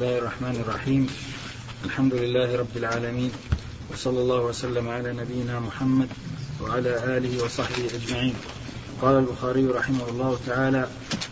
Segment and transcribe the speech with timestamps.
[0.00, 1.06] الله الرحمن الرحيم.
[1.84, 3.32] الحمد لله رب العالمين
[3.92, 6.08] وصلى الله وسلم على نبينا محمد
[6.60, 8.34] وعلى آله وصحبه أجمعين.
[9.02, 10.88] قال البخاري رحمه الله تعالى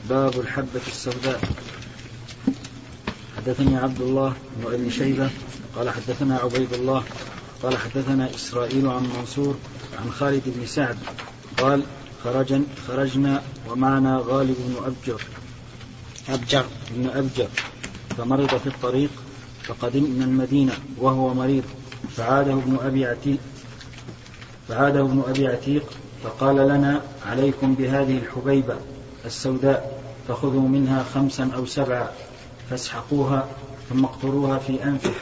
[0.08, 1.40] باب الحبة السوداء.
[3.36, 5.30] حدثني عبد الله بن أبي شيبة
[5.76, 7.04] قال حدثنا عبيد الله
[7.62, 9.56] قال حدثنا إسرائيل عن منصور
[9.98, 10.98] عن خالد بن سعد
[11.58, 11.82] قال
[12.24, 15.22] خرجن خرجنا ومعنا غالب بن أبجر.
[16.28, 16.64] أبجر.
[16.90, 17.48] بن أبجر.
[18.18, 19.10] فمرض في الطريق
[19.62, 21.64] فقدمنا المدينة وهو مريض
[22.16, 23.38] فعاده ابن أبي عتيق
[24.68, 25.82] فعاده ابن أبي عتيق
[26.24, 28.76] فقال لنا عليكم بهذه الحبيبة
[29.24, 32.08] السوداء فخذوا منها خمسا أو سبعا
[32.70, 33.48] فاسحقوها
[33.90, 35.14] ثم اقطروها في أنفه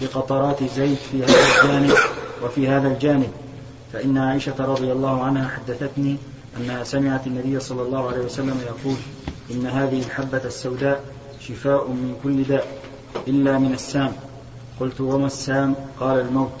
[0.00, 1.94] بقطرات زيت في هذا الجانب
[2.44, 3.30] وفي هذا الجانب.
[3.92, 6.16] فإن عائشة رضي الله عنها حدثتني
[6.56, 8.96] أنها سمعت النبي صلى الله عليه وسلم يقول
[9.50, 11.04] إن هذه الحبة السوداء
[11.48, 12.66] شفاء من كل داء
[13.28, 14.12] إلا من السام.
[14.80, 16.60] قلت وما السام؟ قال الموت.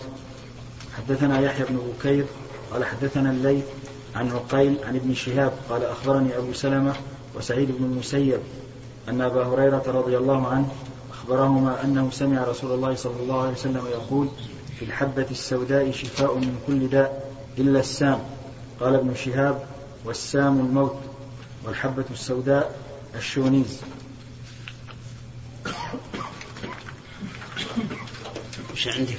[0.96, 2.24] حدثنا يحيى بن بكير
[2.72, 3.64] قال حدثنا الليث
[4.14, 6.92] عن عقيل عن ابن شهاب قال أخبرني أبو سلمة
[7.34, 8.40] وسعيد بن المسيب
[9.08, 10.68] أن أبا هريرة رضي الله عنه
[11.12, 14.28] أخبرهما أنه سمع رسول الله صلى الله عليه وسلم يقول
[14.78, 18.18] في الحبة السوداء شفاء من كل داء إلا السام.
[18.80, 19.62] قال ابن شهاب
[20.04, 20.96] والسام الموت
[21.64, 22.78] والحبة السوداء
[23.14, 23.80] الشونيز.
[28.86, 29.16] وش عندك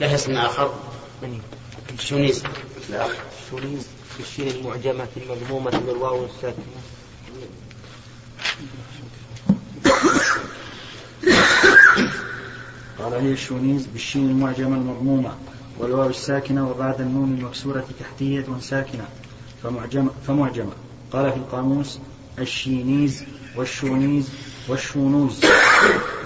[0.00, 0.74] لها اسم آخر.
[1.98, 2.42] الشونيز
[2.90, 3.06] لا
[3.44, 6.64] الشونيز في الشين المعجمة المضمومة بالواو الساكنة
[12.98, 15.34] قال هي الشونيز بالشين المعجمة المضمومة
[15.78, 19.08] والواو الساكنة وبعد النون المكسورة تحتية ساكنة.
[19.62, 20.72] فمعجمة, فمعجمة.
[21.12, 21.98] قال في القاموس
[22.38, 23.24] الشينيز
[23.56, 24.28] والشونيز
[24.68, 25.40] والشونوز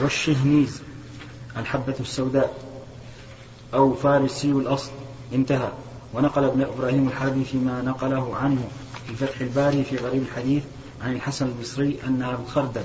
[0.02, 0.82] والشهنيز.
[1.56, 2.54] الحبة السوداء
[3.74, 4.90] أو فارسي الأصل
[5.34, 5.70] انتهى.
[6.14, 8.68] ونقل ابن إبراهيم الحربي فيما نقله عنه
[9.06, 10.62] في فتح الباري في غريب الحديث
[11.02, 12.84] عن الحسن البصري أنها الخردل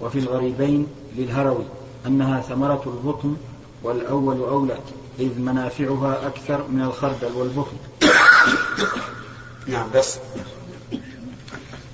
[0.00, 0.86] وفي الغريبين
[1.16, 1.64] للهروي
[2.06, 3.36] أنها ثمرة البطن
[3.82, 4.78] والأول أولى
[5.18, 7.76] إذ منافعها أكثر من الخردل والبطن.
[9.72, 10.18] نعم بس.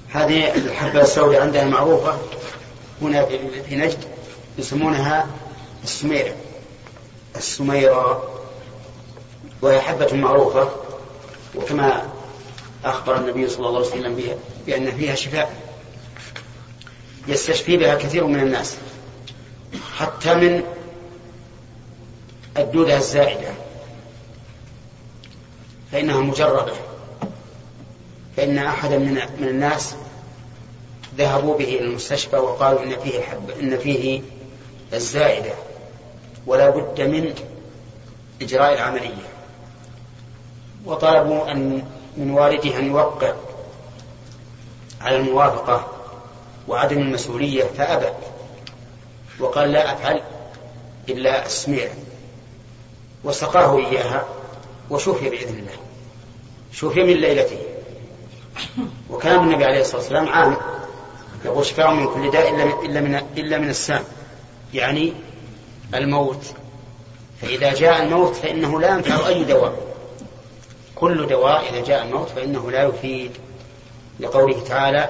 [0.09, 2.19] هذه الحبة السوداء عندنا معروفة
[3.03, 3.25] هنا
[3.69, 3.98] في نجد
[4.59, 5.26] يسمونها
[5.84, 6.34] السميرة
[7.37, 8.31] السميرة
[9.62, 10.71] وهي حبة معروفة
[11.56, 12.09] وكما
[12.84, 15.55] أخبر النبي صلى الله عليه وسلم بأن فيها شفاء
[17.28, 18.77] يستشفي بها كثير من الناس
[19.99, 20.62] حتى من
[22.56, 23.53] الدودة الزائدة
[25.93, 26.72] فإنها مجربة
[28.37, 29.95] فإن أحدا من من الناس
[31.19, 34.22] ذهبوا به إلى المستشفى وقالوا إن فيه حب إن فيه
[34.93, 35.53] الزائدة
[36.47, 37.34] ولا بد من
[38.43, 39.28] إجراء العملية.
[40.87, 41.84] وطلبوا أن
[42.16, 43.34] من والده أن يوقع
[45.00, 45.87] على الموافقة
[46.69, 48.12] وعدم المسؤولية فأبى.
[49.41, 50.22] وقال لا أفعل
[51.09, 51.88] إلا السميع
[53.25, 54.25] وسقاه إياها
[54.91, 55.77] وشفي بإذن الله.
[56.72, 57.59] شفي من ليلته.
[59.10, 60.56] وكان النبي عليه الصلاة والسلام عام
[61.44, 64.04] يقول شفاء من كل داء إلا من, إلا من, إلا من السام.
[64.74, 65.12] يعني
[65.94, 66.54] الموت.
[67.42, 69.88] فإذا جاء الموت فإنه لا ينفع أي دواء.
[70.94, 73.30] كل دواء إذا جاء الموت فإنه لا يفيد.
[74.20, 75.08] لقوله تعالى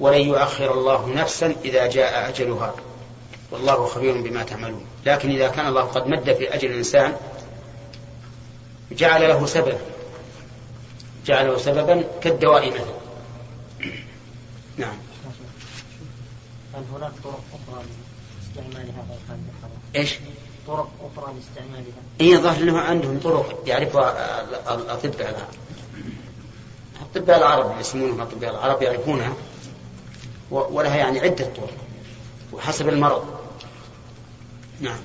[0.00, 2.74] ولن يؤخر الله نفسا إذا جاء أجلها.
[3.50, 4.86] والله خبير بما تعملون.
[5.06, 7.16] لكن إذا كان الله قد مد في أجل الإنسان
[8.92, 9.78] جعل له سبب
[11.26, 12.94] جعل له سببا كالدواء مثلا.
[14.76, 14.96] نعم.
[16.74, 17.84] هل هناك طرق أخرى
[19.96, 20.14] إيش؟
[20.66, 24.40] طرق أخرى لاستعمالها؟ اي ظهر إنه عندهم طرق يعرفها
[24.74, 25.30] الأطباء.
[25.30, 25.48] العرب.
[27.14, 29.32] الأطباء العرب يسمونهم الأطباء العرب يعرفونها
[30.50, 31.74] ولها يعني عدة طرق
[32.52, 33.24] وحسب المرض.
[34.80, 34.98] نعم.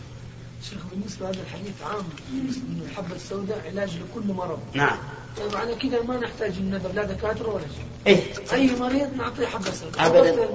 [0.69, 4.59] شيخ بالنسبة لهذا الحديث عام أن الحبة السوداء علاج لكل مرض.
[4.73, 4.97] نعم.
[5.37, 7.85] طيب على كذا ما نحتاج النذر لا دكاترة ولا شيء.
[8.07, 10.07] إيه؟ أي مريض نعطيه حبة سوداء.
[10.07, 10.49] أبدا.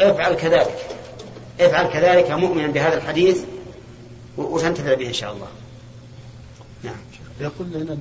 [0.00, 0.96] افعل كذلك.
[1.60, 3.44] افعل كذلك مؤمنا بهذا الحديث
[4.36, 5.46] وتنتفع به إن شاء الله
[6.84, 6.96] نعم
[7.40, 7.98] يقول هنا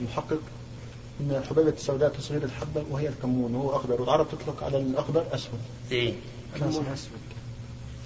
[0.00, 0.38] المحقق
[1.20, 5.60] إن الحبيبة السوداء تصغير الحبة وهي الكمون وهو أخضر والعرب تطلق على الأخضر أسود.
[5.92, 6.14] إيه
[6.60, 7.10] كمون أسود.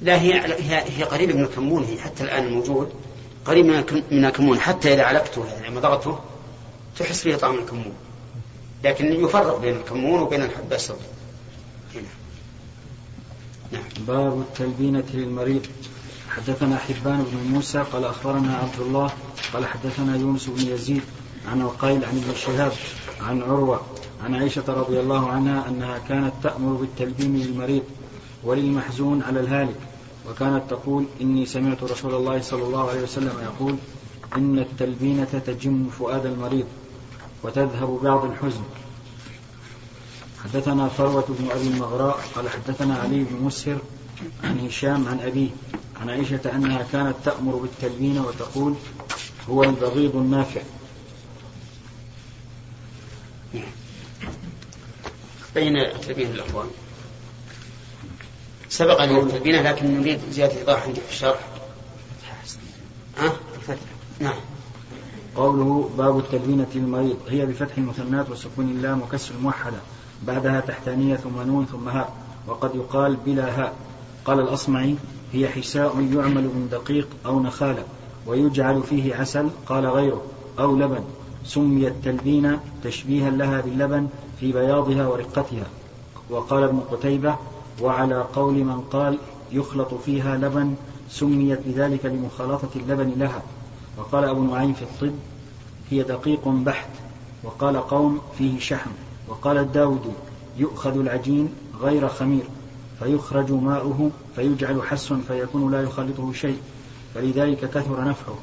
[0.00, 2.92] لا هي هي هي قريبة من الكمون هي حتى الآن الموجود
[3.44, 3.66] قريب
[4.10, 6.18] من الكمون حتى إذا علقته يعني مضغته
[6.98, 7.92] تحس فيه طعم الكمون.
[8.84, 11.19] لكن يفرق بين الكمون وبين الحبة السوداء.
[13.72, 15.66] نعم باب التلبينة للمريض.
[16.30, 19.10] حدثنا حبان بن موسى قال أخبرنا عبد الله
[19.52, 21.02] قال حدثنا يونس بن يزيد
[21.48, 22.72] عن عقيل عن ابن شهاب
[23.20, 23.80] عن عروة
[24.24, 27.82] عن عائشة رضي الله عنها أنها كانت تأمر بالتلبين للمريض
[28.44, 29.76] وللمحزون على الهالك
[30.30, 33.76] وكانت تقول إني سمعت رسول الله صلى الله عليه وسلم يقول
[34.36, 36.66] إن التلبينة تجم فؤاد المريض
[37.42, 38.62] وتذهب بعض الحزن.
[40.44, 43.78] حدثنا فروة بن أبي المغراء قال حدثنا علي بن مسهر
[44.44, 45.48] عن هشام عن أبيه
[46.00, 48.74] عن عائشة أنها كانت تأمر بالتلبين وتقول
[49.50, 50.60] هو البغيض النافع.
[55.54, 56.70] بين التلبينة للأخوان
[58.68, 61.40] سبق أن التلبينة لكن نريد زيادة إيضاح عندك في الشرح.
[63.18, 63.32] ها؟
[64.20, 64.40] نعم.
[65.36, 67.18] قوله باب التلبينة للمريض.
[67.28, 69.78] هي بفتح المثنات وسكون اللام وكسر الموحدة.
[70.26, 72.12] بعدها تحتانية ثم نون ثم هاء
[72.46, 73.74] وقد يقال بلا هاء.
[74.24, 74.96] قال الأصمعي
[75.32, 77.84] هي حساء يعمل من دقيق أو نخالة
[78.26, 80.22] ويجعل فيه عسل قال غيره
[80.58, 81.04] أو لبن.
[81.44, 84.08] سميت تلبينة تشبيها لها باللبن
[84.40, 85.66] في بياضها ورقتها.
[86.30, 87.36] وقال ابن قتيبة
[87.82, 89.18] وعلى قول من قال
[89.52, 90.74] يخلط فيها لبن
[91.10, 93.42] سميت بذلك لمخالطة اللبن لها.
[93.98, 95.14] وقال أبو نعيم في الطب
[95.90, 96.90] هي دقيق بحت.
[97.44, 98.90] وقال قوم فيه شحم.
[99.30, 100.10] وقال الداودي
[100.56, 102.44] يؤخذ العجين غير خمير
[102.98, 106.58] فيخرج ماؤه فيجعل حس فيكون لا يخلطه شيء
[107.14, 108.38] فلذلك كثر نفعه.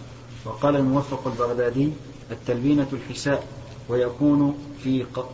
[0.45, 1.91] وقال الموفق البغدادي
[2.31, 3.43] التلبينة الحساء
[3.89, 5.29] ويكون في ق...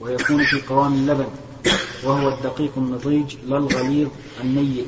[0.00, 1.26] ويكون في قوام اللبن
[2.04, 4.08] وهو الدقيق النضيج لا الغليظ
[4.40, 4.86] النيء.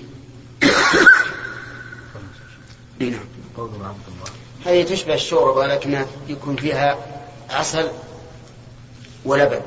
[3.00, 3.12] نعم.
[3.56, 4.30] قول عبد الله.
[4.64, 6.98] هذه تشبه الشوربة لكنها يكون فيها
[7.50, 7.88] عسل
[9.24, 9.60] ولبن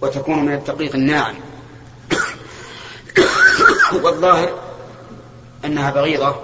[0.00, 1.34] وتكون من الدقيق الناعم.
[4.02, 4.60] والظاهر
[5.64, 6.36] أنها بغيضة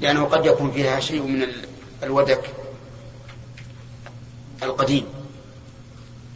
[0.00, 1.64] لأنه قد يكون فيها شيء من ال-
[2.02, 2.50] الودك
[4.62, 5.06] القديم.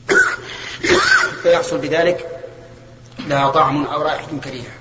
[1.43, 2.41] فيحصل بذلك
[3.19, 4.73] لها طعم أو رائحة كريهة.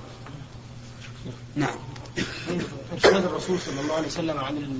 [1.55, 1.75] نعم.
[2.93, 4.79] إرشاد الرسول صلى الله عليه وسلم عن ال-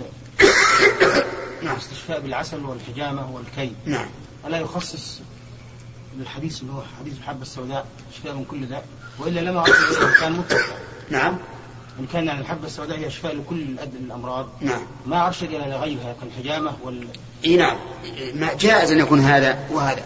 [1.63, 1.74] نعم.
[1.75, 4.10] الاستشفاء بالعسل والحجامة والكي نعم.
[4.47, 5.19] ألا يخصص
[6.19, 7.85] الحديث اللي هو حديث الحبة السوداء
[8.17, 8.85] شفاء من كل داء
[9.19, 9.63] وإلا لما
[10.19, 10.65] كان مطلق
[11.09, 11.38] نعم.
[11.99, 13.61] إن كان الحبة السوداء هي شفاء لكل
[13.99, 14.47] الأمراض.
[14.61, 14.81] نعم.
[15.05, 17.07] ما أرشد إلى غيرها كالحجامة وال
[17.45, 17.77] إي نعم.
[18.33, 20.03] ما جائز أن يكون هذا وهذا.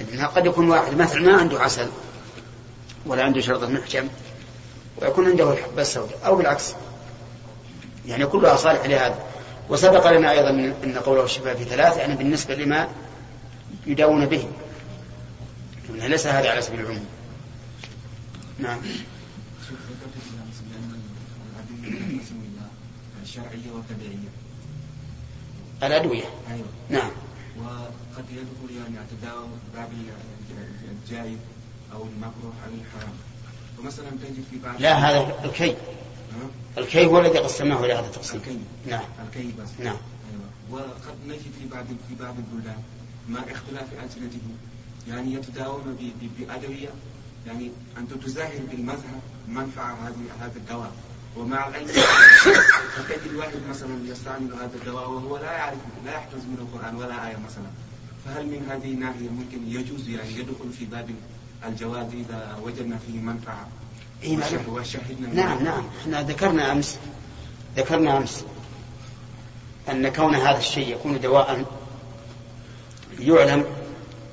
[0.00, 0.94] لأنها قد يكون واحد.
[0.94, 1.88] مثلا ما عنده عسل
[3.06, 4.08] ولا عنده شرطة محجم
[5.02, 6.74] ويكون عنده الحبة السوداء أو بالعكس.
[8.06, 9.18] يعني كلها صالح لهذا.
[9.68, 10.50] وسبق لنا أيضا
[10.84, 12.88] أن قوله الشفاء في ثلاث يعني بالنسبة لما
[13.86, 14.48] يداوون به.
[15.90, 17.06] ليس هذا على سبيل العموم.
[18.58, 18.80] نعم.
[23.22, 24.28] الشرعية والتبعية
[25.82, 26.24] الأدوية.
[26.50, 27.10] أيوة نعم.
[27.58, 29.88] وقد يدخل يعني أتداوى باب
[30.90, 31.38] الجائز
[31.92, 33.14] أو المكروه أو الحرام.
[33.78, 35.76] ومثلا تجد في بعض لا هذا الكي؟
[36.78, 38.40] الكي هو الذي قسمناه إلى هذا التقسيم.
[38.40, 38.58] الكي.
[38.86, 39.04] نعم.
[39.26, 39.68] الكي بس.
[39.78, 39.96] نعم.
[40.30, 40.80] أيوة.
[40.80, 42.82] وقد نجد في بعض في بعض البلدان
[43.28, 44.56] مع اختلاف ألسنتهم
[45.08, 45.36] يعني
[46.22, 46.88] ب- بأدوية.
[47.46, 50.92] يعني أن تزاحم بالمذهب منفعة هذه هذا الدواء.
[51.36, 51.86] ومع العلم
[52.96, 57.36] فتجد الواحد مثلا يستعمل هذا الدواء وهو لا يعرف لا يحفظ من القرآن ولا آية
[57.36, 57.64] مثلا.
[58.24, 61.10] فهل من هذه الناحية ممكن يجوز يعني يدخل في باب
[61.66, 63.68] الجواز إذا وجدنا فيه منفعة
[64.22, 64.48] إيه نعم.
[64.48, 65.82] وشه- وشهدنا نعم نعم.
[66.02, 66.98] إحنا ذكرنا امس
[67.76, 68.44] ذكرنا أمس
[69.90, 71.64] أن كون هذا الشيء يكون دواء
[73.20, 73.64] يعلم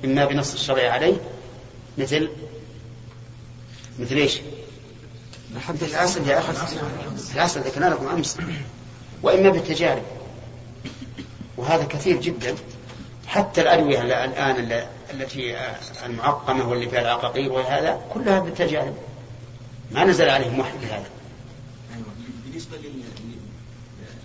[0.04, 1.16] اما بنص الشرع عليه
[1.98, 2.28] مثل
[3.98, 4.40] مثل إيش؟
[5.72, 6.52] مثل العسل يا أخي
[7.34, 8.36] العسل ذكرنا لكم أمس.
[9.22, 10.02] وإما بالتجارب.
[11.56, 12.54] وهذا كثير جدا.
[13.26, 15.76] حتى الأدوية ال- الآن ال- التي آه،
[16.06, 18.94] المعقمة واللي فيها العقاقير وهذا كلها بالتجارب.
[19.92, 21.06] ما نزل عليهم وحي بهذا.
[21.96, 22.06] أيوة.
[22.46, 23.02] بالنسبة لل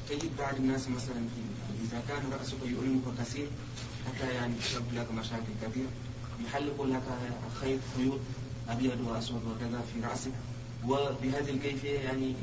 [0.09, 1.15] تجد بعض الناس مثلا
[1.83, 3.47] إذا كان رأسك يؤلمك كثير
[4.07, 5.87] حتى يعني تسبب لك مشاكل كثيرة
[6.47, 7.01] يحلق لك
[7.61, 8.19] خيط خيوط
[8.69, 10.31] أبيض وأسود وكذا في رأسك.
[10.87, 12.35] وبهذه الكيفية يعني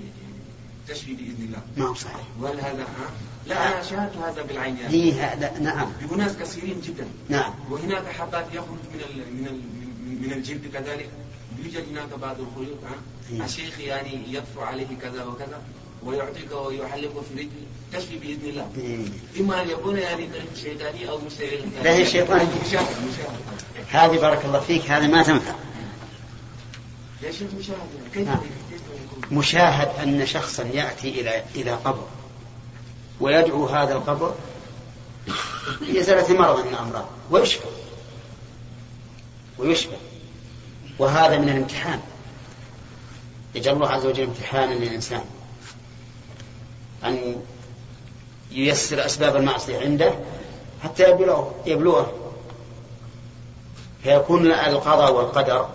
[0.89, 1.45] تشفي بإذن
[1.77, 1.89] الله.
[1.89, 2.25] هو صحيح.
[2.41, 3.11] وهل هذا ها؟
[3.47, 4.95] لا أنا شاهدت هذا بالعين يعني.
[4.95, 5.93] هي هذا نعم.
[6.11, 7.07] بناس كثيرين جدا.
[7.29, 7.55] نعم.
[7.71, 9.61] وهناك حبات يخرج من ال من ال
[10.29, 11.11] من- الجلد كذلك.
[11.59, 13.41] يوجد هناك بعض الخيوط نعم.
[13.41, 15.63] ها الشيخ يعني يدفع عليه كذا وكذا.
[16.05, 17.49] ويعطيك ويحلق في رجل.
[17.93, 18.71] تشفي بإذن الله.
[18.79, 19.07] إيه.
[19.41, 20.29] إما أن يكون يعني
[20.63, 21.33] شيطاني أو مش
[21.85, 22.45] لا هي شيطاني.
[22.67, 23.41] مشاهد مشاهد
[23.91, 25.55] هذه بارك الله فيك هذه ما تنفع.
[27.23, 27.79] يا شيخ مشاهد
[28.15, 32.07] كيف يكون؟ مشاهد أن شخصا يأتي إلى إلى قبر
[33.21, 34.35] ويدعو هذا القبر
[35.81, 37.09] لإزالة مرض من الأمراض.
[37.31, 37.65] ويشفى.
[39.59, 39.97] ويشفى.
[40.99, 42.01] وهذا من الامتحان.
[43.55, 45.25] يجعل الله عز وجل امتحانا للإنسان.
[47.05, 47.37] أن
[48.53, 50.13] ييسر أسباب المعصية عنده
[50.85, 52.13] حتى يبلغه يبلغه.
[54.03, 55.69] فيكون القضاء والقدر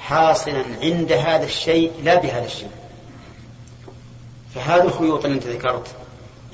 [0.00, 2.70] حاصلا عند هذا الشيء لا بهذا الشيء.
[4.54, 5.86] فهذه الخيوط أنت ذكرت.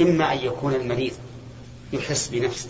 [0.00, 1.12] إما أن يكون المريض
[1.92, 2.69] يحس بنفسه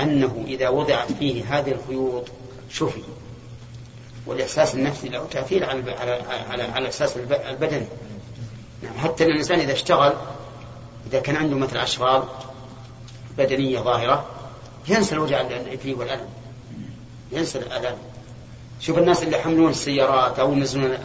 [0.00, 2.24] أنه إذا وضعت فيه هذه الخيوط
[2.70, 3.02] شفي.
[4.26, 6.12] والإحساس النفسي له تأثير على على
[6.50, 7.86] على, على الاحساس الب- البدني
[8.82, 10.12] نعم حتى الإنسان إذا اشتغل
[11.06, 12.22] إذا كان عنده مثل أشغال
[13.38, 14.26] بدنية ظاهرة
[14.88, 16.28] ينسى الوجع اللي فيه والألم.
[17.32, 17.98] ينسى الألم.
[18.80, 20.98] شوف الناس اللي يحملون السيارات أو ينزلون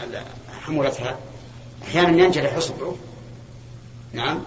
[0.62, 1.18] حمولتها
[1.84, 2.96] أحيانا ينجرح اصبعه
[4.14, 4.42] نعم.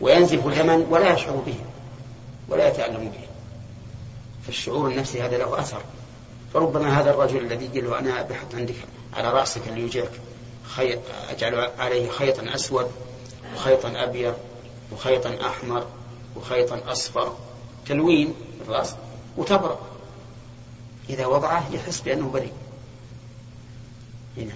[0.00, 1.56] وينزف اليمن ولا يشعر به
[2.48, 3.28] ولا يتألم به.
[4.46, 5.82] فالشعور النفسي هذا له أثر.
[6.54, 8.74] فربما هذا الرجل الذي يقول له أنا بحط عندك
[9.16, 10.10] على رأسك اللي يوجعك
[10.68, 10.98] خيط
[11.30, 12.90] أجعل عليه خيطا أسود
[13.54, 14.34] وخيطا أبيض
[14.92, 15.86] وخيطا أحمر
[16.36, 17.36] وخيطا أصفر.
[17.86, 18.94] تلوين الرأس
[19.36, 19.80] وتبرأ.
[21.10, 22.52] إذا وضعه يحس بأنه بريء.
[24.36, 24.54] هنا.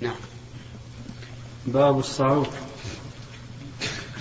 [0.00, 0.16] نعم.
[1.66, 2.48] باب الصعود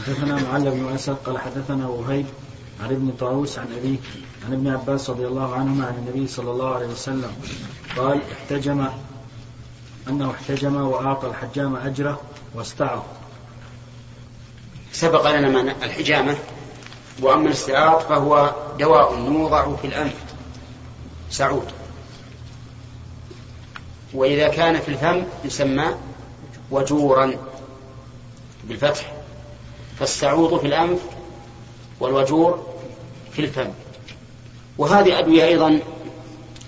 [0.05, 2.25] حدثنا معل بن أسد قال حدثنا وهيب
[2.79, 3.98] عن ابن طاووس عن ابيه
[4.45, 7.31] عن ابن عباس رضي الله عنهما عن النبي صلى الله عليه وسلم
[7.98, 8.88] قال احتجم
[10.09, 12.21] أنه احتجم وأعطى الحجام أجره
[12.55, 13.01] واستعظ
[14.91, 16.38] سبق لنا معنى الحجامة
[17.21, 20.13] وأما الاستعاض فهو دواء يوضع في الأنف
[21.29, 21.67] سعود.
[24.13, 25.85] وإذا كان في الفم يسمى
[26.71, 27.33] وجورا
[28.63, 29.13] بالفتح
[30.00, 31.00] فالسعوط في الأنف
[32.00, 32.67] والوجور
[33.31, 33.69] في الفم.
[34.77, 35.79] وهذه أدوية أيضا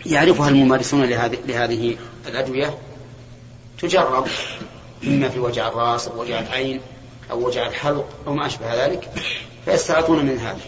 [0.05, 2.77] يعرفها الممارسون لهذه, لهذه الأدوية.
[3.79, 4.27] تجرب
[5.03, 6.81] إما في وجع الرأس أو وجع العين
[7.31, 9.09] أو وجع الحلق أو ما أشبه ذلك
[9.65, 10.61] فيستعطون من هذا.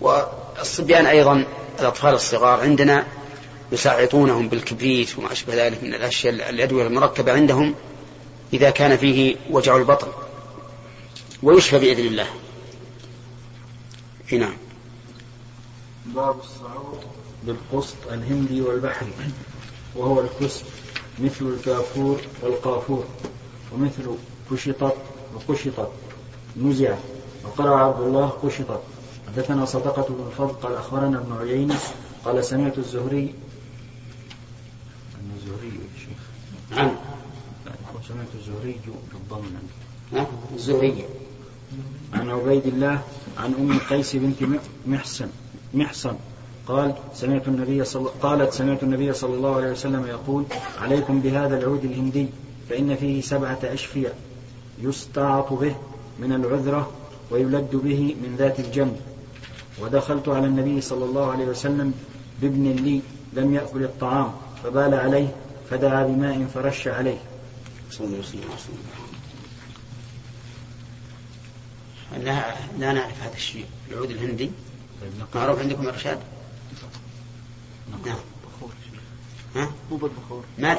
[0.00, 1.44] والصبيان أيضا
[1.80, 3.06] الأطفال الصغار عندنا
[3.72, 7.74] يسعطونهم بالكبريت وما أشبه ذلك من الأشياء الأدوية المركبة عندهم
[8.52, 10.08] إذا كان فيه وجع البطن.
[11.42, 12.26] ويشفى بإذن الله.
[14.32, 14.56] نعم.
[16.06, 17.00] باب الصعود
[17.42, 19.12] بالقسط الهندي والبحري
[19.96, 20.64] وهو الكسب
[21.18, 23.04] مثل الكافور والقافور
[23.72, 24.14] ومثل
[24.50, 24.96] كشطت
[25.34, 25.88] وقشطت.
[26.56, 26.98] نزعت
[27.44, 28.82] وقرأ عبد الله قشطت.
[29.26, 31.78] حدثنا صدقة بن الفضل قال أخبرنا ابن عيينة
[32.24, 33.34] قال سمعت الزهري.
[35.36, 36.22] الزهري يا شيخ.
[36.78, 36.96] عن
[37.66, 37.72] لا،
[38.08, 38.76] سمعت الزهري
[39.12, 39.68] بالضمن.
[40.12, 41.04] ها؟ الزهرية
[42.12, 43.02] عن عبيد الله
[43.38, 45.28] عن أم قيس بنت محسن
[45.74, 46.16] محصن.
[46.68, 50.44] قال سمعت النبي صلى قالت سمعت النبي صلى الله عليه وسلم يقول
[50.80, 52.26] عليكم بهذا العود الهندي
[52.70, 54.12] فإن فيه سبعة أشفية
[54.82, 55.76] يستعط به
[56.18, 56.90] من العذرة
[57.30, 58.96] ويلد به من ذات الجنب.
[59.80, 61.94] ودخلت على النبي صلى الله عليه وسلم
[62.42, 63.00] بابن لي
[63.32, 64.32] لم يأكل الطعام
[64.64, 65.28] فبال عليه
[65.70, 67.18] فدعا بماء فرش عليه.
[67.90, 68.78] صلى الله عليه وسلم.
[72.24, 74.50] لا لا نعرف هذا الشيء العود الهندي؟
[75.34, 76.18] معروف عندكم الرشاد
[78.06, 78.16] نعم.
[79.56, 80.76] ها؟ مو بالبخور ما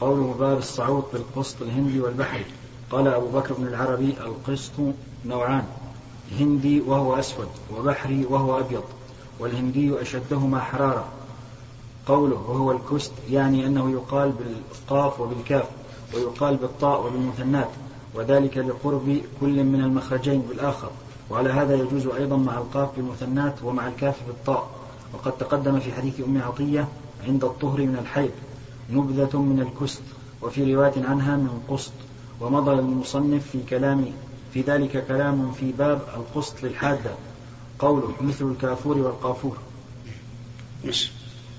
[0.00, 2.44] قوله باب الصعود بالقسط الهندي والبحري.
[2.90, 4.72] قال أبو بكر بن العربي القسط
[5.24, 5.64] نوعان.
[6.40, 8.84] هندي وهو أسود وبحري وهو أبيض
[9.38, 11.04] والهندي أشدهما حرارة.
[12.06, 15.66] قوله وهو الكست يعني أنه يقال بالقاف وبالكاف
[16.14, 17.70] ويقال بالطاء وبالمثنات
[18.14, 20.90] وذلك لقرب كل من المخرجين بالآخر.
[21.30, 24.83] وعلى هذا يجوز أيضا مع القاف بالمثنات ومع الكاف بالطاء.
[25.14, 26.88] وقد تقدم في حديث أم عطية
[27.28, 28.30] عند الطهر من الحيض
[28.90, 30.02] نبذة من الكست
[30.42, 31.92] وفي رواية عنها من قسط
[32.40, 34.04] ومضى المصنف في كلام
[34.54, 37.10] في ذلك كلام في باب القسط للحادة
[37.78, 39.56] قوله مثل الكافور والقافور.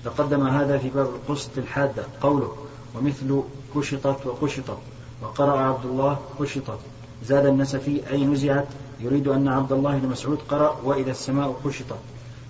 [0.04, 2.52] تقدم هذا في باب القسط الحادة قوله
[2.94, 3.42] ومثل
[3.74, 4.78] كشطت وقشطت
[5.22, 6.78] وقرأ عبد الله كشطت.
[7.24, 8.66] زاد النسفي أي نزعت؟
[9.00, 11.98] يريد أن عبد الله بن مسعود قرأ وإذا السماء كشطت.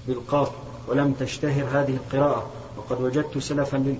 [0.08, 0.50] بالقاف
[0.86, 3.96] ولم تشتهر هذه القراءة وقد وجدت سلفا لل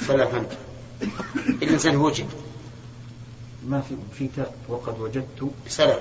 [0.00, 0.46] سلفا
[1.62, 2.26] الإنسان وجد.
[3.66, 6.00] ما في في تاء وقد وجدت سلف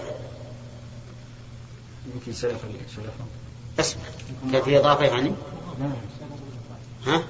[2.13, 3.25] يمكن سلفا سلفا.
[3.79, 4.03] اسمع.
[4.51, 5.33] لا في إضافة يعني
[7.05, 7.23] ها؟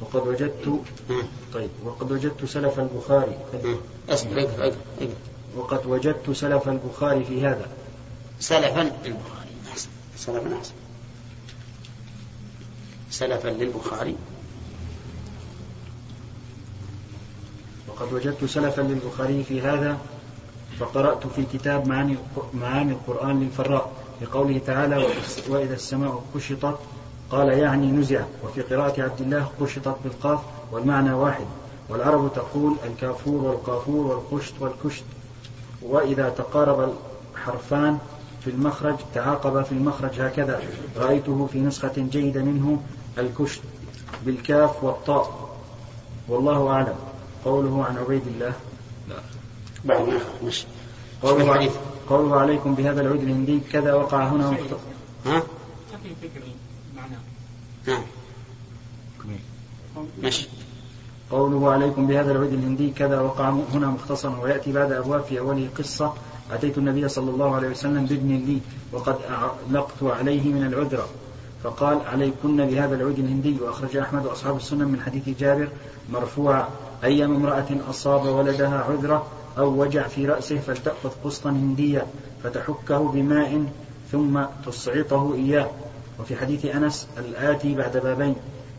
[0.00, 0.80] وقد وجدت
[1.54, 1.70] طيب.
[1.84, 3.38] وقد وجدت سلف البخاري.
[4.08, 4.76] اسمع اقرأ اقرأ.
[5.56, 7.68] وقد وجدت سلف البخاري في هذا.
[8.40, 9.50] سلفا للبخاري.
[9.72, 10.72] أحسن سلفا أحسن
[13.10, 14.16] سلفا للبخاري.
[17.88, 19.98] وقد وجدت سلفا للبخاري في هذا
[20.78, 22.16] فقرأت في كتاب معاني
[22.54, 23.92] معاني القرآن للفراء
[24.22, 25.06] لقوله تعالى
[25.48, 26.78] وإذا السماء كشطت
[27.30, 30.40] قال يعني نزعت وفي قراءة عبد الله كشطت بالقاف
[30.72, 31.46] والمعنى واحد.
[31.88, 35.04] والعرب تقول الكافور والقافور والقشط والكشط
[35.82, 36.94] وإذا تقارب
[37.34, 37.98] الحرفان
[38.44, 40.62] في المخرج تعاقب في المخرج هكذا.
[40.96, 42.82] رأيته في نسخة جيدة منه
[43.18, 43.60] الكشط
[44.26, 45.56] بالكاف والطاء.
[46.28, 46.94] والله أعلم.
[47.44, 48.52] قوله عن عبيد الله.
[49.84, 50.64] بعد ما مش
[51.22, 51.72] قوله, الحديث.
[52.08, 54.76] قوله عليكم بهذا العود الهندي كذا وقع هنا مختصر
[55.26, 55.42] ها؟
[56.96, 57.18] معناه
[57.86, 58.02] نعم
[60.22, 60.48] ماشي.
[61.30, 66.12] قوله عليكم بهذا العود الهندي كذا وقع هنا مختصرا ويأتي بعد أبواب في أوله قصة.
[66.52, 68.58] أتيت النبي صلى الله عليه وسلم بابن لي
[68.92, 71.08] وقد أعلقت عليه من العذرة
[71.62, 73.56] فقال عليكن بهذا العود الهندي.
[73.60, 75.68] وأخرج أحمد وأصحاب السنن من حديث جابر
[76.12, 76.68] مرفوعا
[77.04, 79.26] أيما امرأة أصاب ولدها عذرة
[79.58, 82.06] أو وجع في رأسه فلتأخذ قسطا هنديا
[82.44, 83.64] فتحكه بماء
[84.12, 85.70] ثم تصعطه إياه.
[86.20, 88.34] وفي حديث أنس الآتي بعد بابين.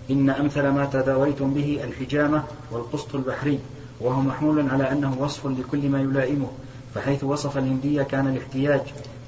[0.09, 3.59] إن أمثل ما تداويتم به الحجامة والقسط البحري
[3.99, 6.47] وهو محمول على أنه وصف لكل ما يلائمه
[6.95, 8.81] فحيث وصف الهندية كان الاحتياج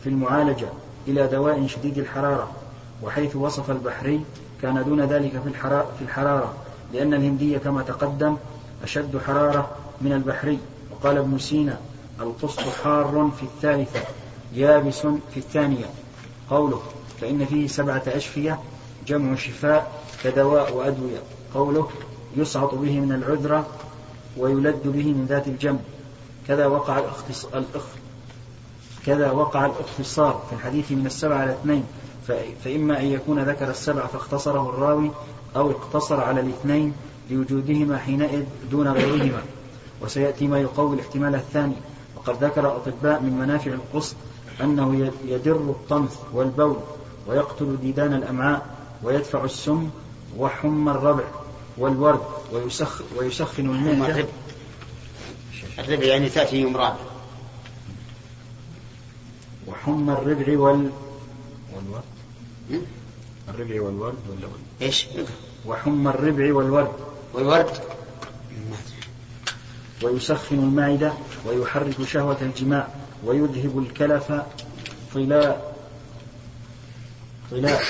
[0.04, 0.68] في المعالجة
[1.08, 2.52] إلى دواء شديد الحرارة
[3.04, 4.22] وحيث وصف البحري
[4.62, 5.32] كان دون ذلك
[5.98, 6.54] في الحرارة,
[6.94, 8.38] لأن الهندية كما تقدم
[8.84, 9.70] أشد حرارة
[10.02, 10.60] من البحري.
[10.92, 11.78] وقال ابن سينا
[12.20, 14.00] القسط حار في الثالثة
[14.54, 15.86] يابس في الثانية.
[16.50, 16.82] قوله
[17.22, 18.60] فإن فيه سبعة أشفية
[19.08, 19.92] جمع شفاء
[20.24, 21.22] كدواء وأدوية.
[21.54, 21.88] قوله
[22.36, 23.68] يسعط به من العذرة
[24.38, 25.82] ويلد به من ذات الجنب
[26.48, 27.48] كذا وقع الاختص...
[29.06, 31.84] كذا وقع الاختصار في الحديث من السبعة على اثنين.
[32.64, 35.12] فإما أن يكون ذكر السبع فاختصره الراوي
[35.56, 36.94] أو اقتصر على الاثنين
[37.32, 39.42] لوجودهما حينئذ دون غيرهما.
[40.02, 41.76] وسيأتي ما يقوي الاحتمال الثاني.
[42.16, 44.16] وقد ذكر أطباء من منافع القسط
[44.62, 46.78] أنه يدر الطمث والبول
[47.28, 48.66] ويقتل ديدان الأمعاء
[49.04, 49.90] ويدفع السم
[50.38, 51.24] وحمى الربع
[51.78, 54.30] والورد ويسخ ويسخن المعدة الربع.
[55.80, 56.04] الربع.
[56.04, 56.98] يعني تأتي يوم رابع.
[59.68, 60.90] وحمى الربع وال
[61.74, 62.04] والورد.
[63.50, 65.08] الربع والورد ولا وال إيش؟
[65.66, 66.92] وحمى الربع والورد
[67.34, 67.78] والورد.
[70.04, 71.14] ويسخن المعدة
[71.46, 72.88] ويحرك شهوة الجماع
[73.26, 74.34] ويذهب الكلف
[75.14, 75.76] طلاء
[77.52, 77.84] طلاء.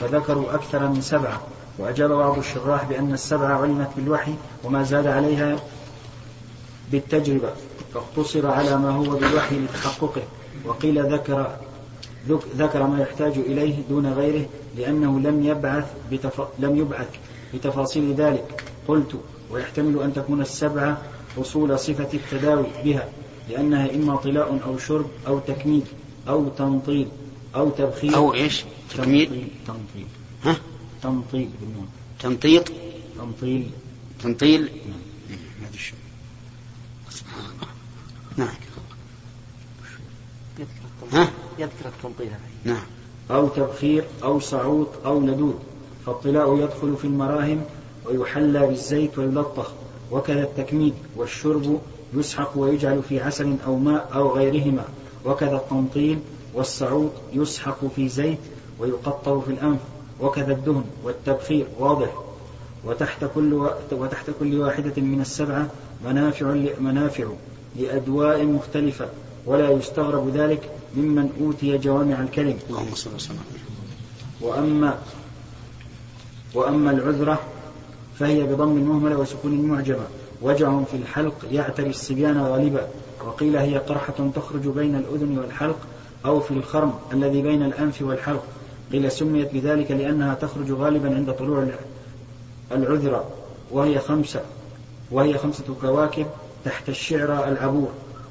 [0.00, 1.40] فذكروا أكثر من سبعة
[1.78, 5.56] وأجاب بعض الشراح بأن السبعة علمت بالوحي وما زاد عليها
[6.92, 7.50] بالتجربة
[7.94, 10.22] فاقتصر على ما هو بالوحي لتحققه
[10.64, 11.56] وقيل ذكر
[12.56, 16.42] ذكر ما يحتاج إليه دون غيره لأنه لم يبعث بتف...
[16.58, 17.08] لم يبعث
[17.54, 18.64] بتفاصيل ذلك.
[18.88, 19.16] قلت
[19.50, 20.98] ويحتمل أن تكون السبعة
[21.40, 23.08] أصول صفة التداوي بها
[23.50, 25.82] لأنها إما طلاء أو شرب أو تكميل
[26.28, 27.08] أو تنطيل.
[27.54, 28.16] أو تبخير.
[28.16, 30.06] أو إيش؟ تكميل تنطيل
[30.44, 30.56] ها؟
[31.02, 31.88] تنطيل بالنون.
[32.20, 32.72] تنطيط
[33.18, 33.70] تنطيل
[34.22, 34.70] تنطيل
[35.60, 35.98] هذا الشيء.
[38.36, 38.48] نعم.
[41.12, 42.30] ها؟ يذكر التنطيل
[42.64, 42.82] نعم.
[43.30, 45.58] أو تبخير أو صعوط أو لدود
[46.06, 47.64] فالطلاء يدخل في المراهم
[48.04, 49.72] ويحلى بالزيت ويلطخ
[50.10, 51.80] وكذا التكميد والشرب
[52.14, 54.84] يسحق ويجعل في عسل أو ماء أو غيرهما.
[55.24, 56.18] وكذا التنطيل
[56.54, 58.38] والصعود يسحق في زيت
[58.78, 59.80] ويقطر في الأنف
[60.20, 62.14] وكذا الدهن والتبخير واضح
[62.84, 63.70] وتحت كل.
[63.92, 65.70] وتحت كل واحدة من السبعة
[66.04, 66.54] منافع.
[66.80, 67.26] منافع
[67.76, 69.08] لأدواء مختلفة
[69.46, 73.38] ولا يستغرب ذلك ممن أوتي جوامع الكلم اللهم صل وسلم
[74.40, 74.98] وأما
[76.54, 77.40] وأما العذرة
[78.18, 80.06] فهي بضم المهملة وسكون المعجمة
[80.42, 82.88] وجع في الحلق يعتري الصبيان غالبا
[83.26, 85.78] وقيل هي قرحة تخرج بين الأذن والحلق
[86.24, 88.44] أو في الخرم الذي بين الأنف والحلق
[88.92, 91.66] قيل سميت بذلك لأنها تخرج غالبا عند طلوع
[92.72, 93.24] العذرة
[93.70, 94.40] وهي خمسة
[95.10, 96.26] وهي خمسة كواكب
[96.64, 97.88] تحت الشعر العبور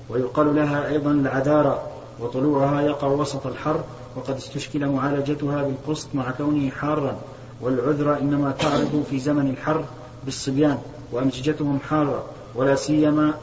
[0.09, 1.81] ويقال لها أيضا العذارى
[2.19, 3.83] وطلوعها يقع وسط الحر
[4.15, 7.17] وقد استشكل معالجتها بالقسط مع كونه حارا
[7.61, 9.85] والعذرة إنما تعرض في زمن الحر
[10.25, 10.77] بالصبيان
[11.11, 12.23] وأمزجتهم حارة
[12.55, 13.33] ولا سيما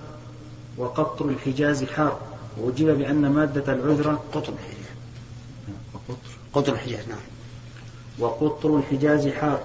[0.79, 2.19] وقطر الحجاز حار.
[2.59, 4.55] وأجيب بأن مادة العذرة قطب
[6.53, 7.09] قطر الحجاز.
[7.09, 7.19] نعم.
[8.19, 9.61] وقطر الحجاز حار.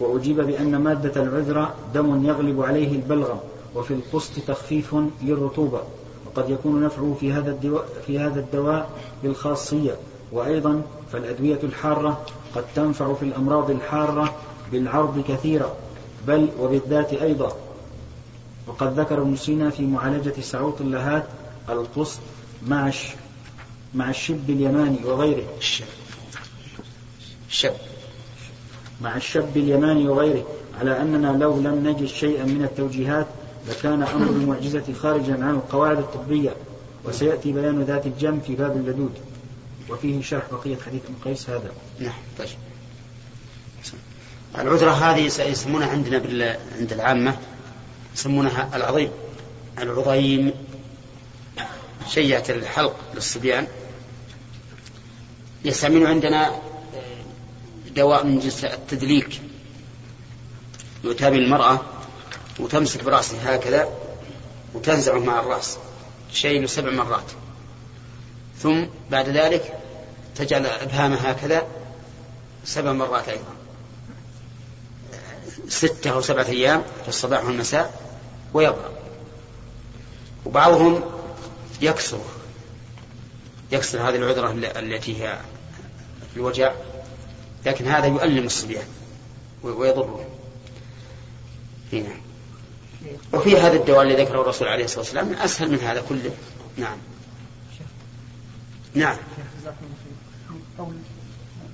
[0.00, 3.38] وأجيب بأن مادة العذرة دم يغلب عليه البلغم
[3.74, 5.80] وفي القسط تخفيف للرطوبة.
[6.26, 8.90] وقد يكون نفعه في هذا الدواء, في هذا الدواء
[9.22, 9.96] بالخاصية.
[10.32, 14.34] وأيضا فالأدوية الحارة قد تنفع في الأمراض الحارة
[14.72, 15.74] بالعرض كثيرا
[16.26, 17.56] بل وبالذات أيضا.
[18.66, 21.26] وقد ذكر ابن سينا في معالجة سعوط اللهات
[21.68, 22.20] القسط
[22.66, 22.92] مع
[23.94, 25.44] مع الشب اليماني وغيره.
[25.58, 25.84] الشب.
[27.48, 27.74] الشب.
[29.00, 30.46] مع الشب اليماني وغيره.
[30.80, 33.26] على أننا لو لم نجد شيئا من التوجيهات
[33.68, 36.56] لكان أمر المعجزة خارجا عن القواعد الطبية
[37.04, 39.12] وسيأتي بيان ذات الجنب في باب اللدود.
[39.90, 41.70] وفيه شرح بقية حديث ابن قيس هذا.
[42.00, 42.48] نعم طيب.
[44.58, 46.56] العذرة هذه يسمونها عندنا بال...
[46.78, 47.36] عند العامة
[48.14, 49.10] يسمونها العظيم
[49.78, 50.52] العظيم.
[52.08, 53.66] شيئة الحلق للصبيان
[55.64, 56.60] يستعملون عندنا
[57.96, 59.40] دواء من جنس التدليك.
[61.04, 61.80] يؤتى بالمرأة
[62.58, 63.88] وتمسك برأسها هكذا
[64.74, 65.78] وتنزعه مع الرأس
[66.32, 67.30] شيء سبع مرات.
[68.58, 69.78] ثم بعد ذلك
[70.36, 71.66] تجعل إبهامها هكذا
[72.64, 73.56] سبع مرات أيضا.
[75.68, 78.00] ستة أو سبعة أيام في الصباح والمساء
[78.54, 78.90] ويبرأ
[80.46, 81.04] وبعضهم
[81.80, 82.20] يكسر
[83.72, 85.40] يكسر هذه العذرة التي هي
[86.36, 86.72] الوجع
[87.66, 88.86] لكن هذا يؤلم الصبيان
[89.62, 90.24] ويضرهم
[91.92, 92.16] هنا
[93.32, 96.30] وفي هذا الدواء الذي ذكره الرسول عليه الصلاة والسلام أسهل من هذا كله.
[96.76, 96.98] نعم.
[98.94, 99.16] نعم.
[100.78, 100.94] قول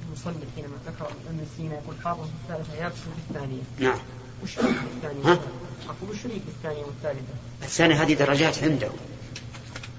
[0.06, 3.62] المصنف حينما ذكر أن سينا يقول حافظ في الثالثة يابس في الثانية.
[3.78, 3.98] نعم.
[4.42, 4.60] وش في
[4.96, 5.40] الثانية؟
[5.88, 8.96] أقول وش في الثانية والثالثة؟ الثانية هذه درجات عندهم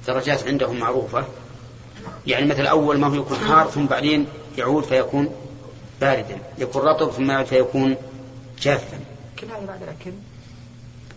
[0.07, 1.25] درجات عندهم معروفة.
[2.27, 5.29] يعني مثل أول ما هو يكون حار ثم بعدين يعود فيكون
[6.01, 6.37] باردا.
[6.57, 7.95] يكون رطب ثم يعود فيكون
[8.61, 8.99] جافا.
[9.39, 10.11] كل هذا بعد الأكل؟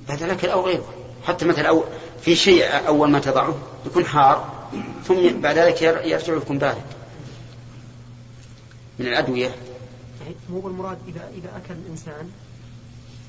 [0.09, 0.95] بعد الأكل أو غيره.
[1.27, 1.85] حتى مثل أول
[2.21, 4.69] في شيء أول ما تضعه يكون حار
[5.05, 6.83] ثم بعد ذلك يرجع يكون بارد.
[8.99, 9.55] من الأدوية.
[10.21, 12.31] يعني مو بالمراد إذا إذا أكل الإنسان؟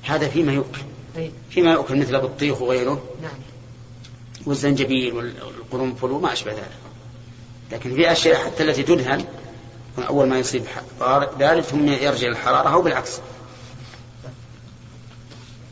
[0.02, 0.80] هذا فيما يؤكل.
[1.50, 3.02] فيما يؤكل مثل البطيخ وغيره.
[3.22, 3.30] نعم.
[4.46, 6.70] والزنجبيل والقرنفل وما أشبه ذلك.
[7.72, 9.24] لكن في أشياء حتى التي تدهن
[9.98, 10.64] أول ما يصيب
[11.38, 13.20] ذلك ثم يرجع الحرارة أو بالعكس.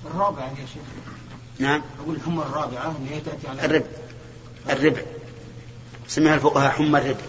[0.07, 0.83] الرابعة يا شيخ.
[1.59, 1.83] نعم.
[2.03, 3.87] أقول الحمى الرابعة اللي هي تأتي على الربع.
[4.71, 5.03] الربع.
[6.09, 7.21] سميها الفقهاء حمى الربع.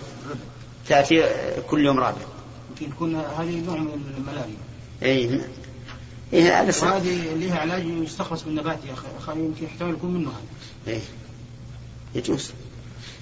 [0.88, 1.24] تأتي
[1.70, 2.22] كل يوم رابع.
[2.70, 4.58] يمكن تكون هذه نوع من الملاريا.
[5.04, 5.42] اي
[6.34, 6.88] إيه هذا صح.
[6.88, 9.40] وهذه لها علاج يستخلص من نبات يا أخي.
[9.40, 10.94] يمكن يحتمل يكون منه هذا.
[10.94, 11.02] إيه.
[12.16, 12.52] يجوز.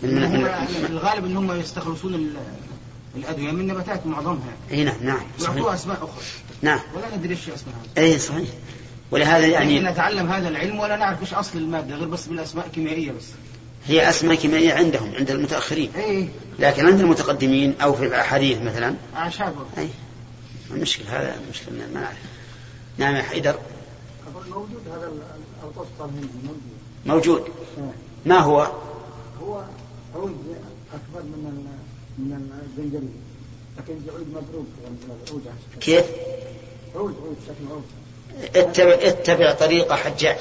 [0.04, 0.24] من
[0.90, 2.38] الغالب إن هم يستخلصون ال-
[3.16, 4.54] الأدوية من نباتات معظمها.
[4.72, 6.24] اي نعم نعم ويعطوها صحيح اسماء أخرى.
[6.62, 6.80] نعم.
[6.96, 8.50] ولا ندري إيش اسمها اي صحيح.
[9.12, 13.12] ولهذا يعني يعني نتعلم هذا العلم ولا نعرف إيش أصل المادة غير بس بالأسماء كيميائيه
[13.12, 13.26] بس.
[13.88, 15.92] هي أسماء كيميائية عندهم عند المتأخرين.
[15.96, 16.28] اي
[16.60, 18.96] لكن عند المتقدمين أو في الأحاديث مثلا.
[19.16, 19.56] أعشاب.
[19.78, 19.90] اي
[20.72, 22.18] المشكلة هذا مشكله ما نعرف.
[22.98, 23.60] نعم يا حيدر.
[24.50, 25.12] موجود هذا
[25.64, 26.62] القسط الهندي موجود.
[27.06, 27.52] موجود.
[28.26, 28.68] ما هو؟
[29.42, 29.64] هو
[30.16, 30.56] عود
[30.94, 33.10] أكبر من ال- من الزنجبيل
[33.78, 34.68] لكن عود مضروب.
[35.32, 35.44] عود
[35.82, 36.06] كيف؟
[36.96, 37.84] عود عود شكل عود.
[38.56, 40.38] اتبع, اتبع طريق حجاج.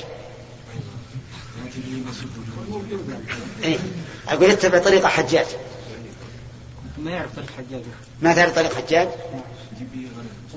[3.63, 3.79] إيه؟
[4.29, 5.47] أقول اتبع طريق حجاج.
[6.99, 7.83] ما يعرف طريق حجاج
[8.23, 9.09] ما تعرف طريق حجاج؟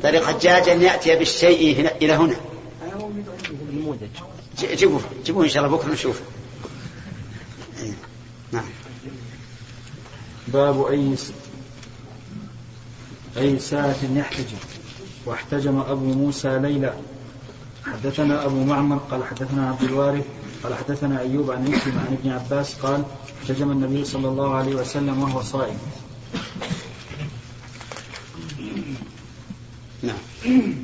[0.04, 2.36] طريق حجاج أن يأتي بالشيء هنا إلى هنا
[4.60, 6.22] جيبوه جيبوه إن شاء الله بكرة نشوف
[7.80, 7.94] إيه.
[8.52, 8.66] نعم
[10.48, 11.16] باب أي.
[13.38, 14.58] أي ساعة يحتجم
[15.26, 16.94] واحتجم أبو موسى ليلى
[17.86, 20.26] حدثنا أبو معمر قال حدثنا عبد الوارث
[20.64, 23.04] قال حدثنا أيوب عن عن إبن عباس قال
[23.42, 25.78] احتجم النبي صلى الله عليه وسلم وهو صائم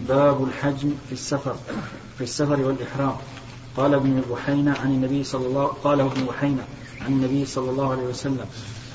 [0.08, 1.56] باب الحجم في السفر
[2.17, 3.15] في السفر والإحرام.
[3.78, 6.63] قال ابن بحينة عن النبي صلى الله قاله ابن بحينة
[7.02, 8.45] عن النبي صلى الله عليه وسلم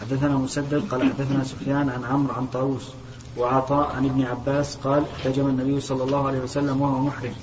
[0.01, 2.83] حدثنا مسدد قال حدثنا سفيان عن عمرو عن طاووس
[3.37, 7.35] وعطاء عن ابن عباس قال احتجم النبي صلى الله عليه وسلم وهو محرم.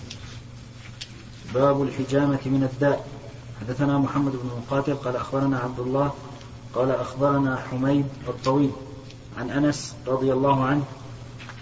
[1.53, 3.07] باب الحجامة من الداء.
[3.61, 6.13] حدثنا محمد بن مقاتل قال أخبرنا عبد الله
[6.75, 8.71] قال أخبرنا حميد الطويل
[9.37, 10.83] عن أنس رضي الله عنه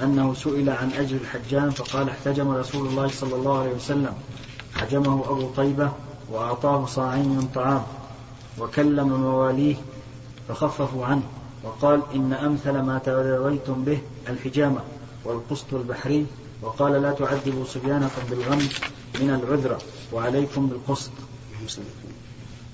[0.01, 4.13] أنه سئل عن أجر الحجام فقال احتجم رسول الله صلى الله عليه وسلم.
[4.75, 5.91] حجمه أبو طيبة
[6.31, 7.83] وأعطاه صاعين من طعام
[8.59, 9.75] وكلم مواليه
[10.47, 11.23] فخففوا عنه
[11.63, 14.79] وقال إن أمثل ما تداويتم به الحجامة
[15.25, 16.25] والقسط البحري
[16.61, 18.69] وقال لا تعذبوا صبيانكم بالغم
[19.19, 19.77] من العذرة
[20.13, 21.11] وعليكم بالقسط.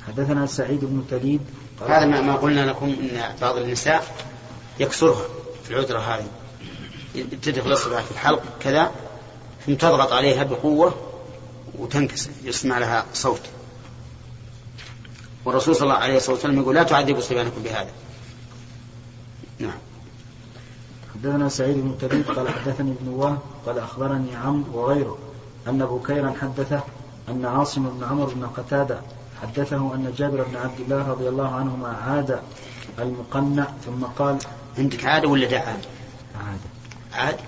[0.07, 1.41] حدثنا سعيد بن تليد.
[1.87, 4.15] هذا ما قلنا لكم إن بعض النساء
[4.79, 5.25] يكسرها
[5.63, 6.27] في العذرة هذه.
[7.23, 8.91] تدخل اصبعها في الحلق كذا
[9.65, 10.95] ثم تضغط عليها بقوة
[11.79, 13.41] وتنكسر يسمع لها صوت.
[15.45, 17.91] والرسول صلى الله عليه وسلم يقول لا تعذبوا صبيانكم بهذا.
[19.59, 19.77] نعم.
[21.15, 25.17] حدثنا سعيد بن تبيب قال حدثني ابن وهب قال أخبرني عمرو وغيره
[25.67, 26.83] أن بكيرا حدثه
[27.29, 29.01] أن عاصم بن عمرو بن قتادة
[29.41, 32.39] حدثه أن جابر بن عبد الله رضي الله عنهما عاد
[32.99, 34.37] المقنع ثم قال
[34.77, 35.81] عندك عادة ولا دعاء
[36.35, 36.59] عاد.
[37.13, 37.39] عاد؟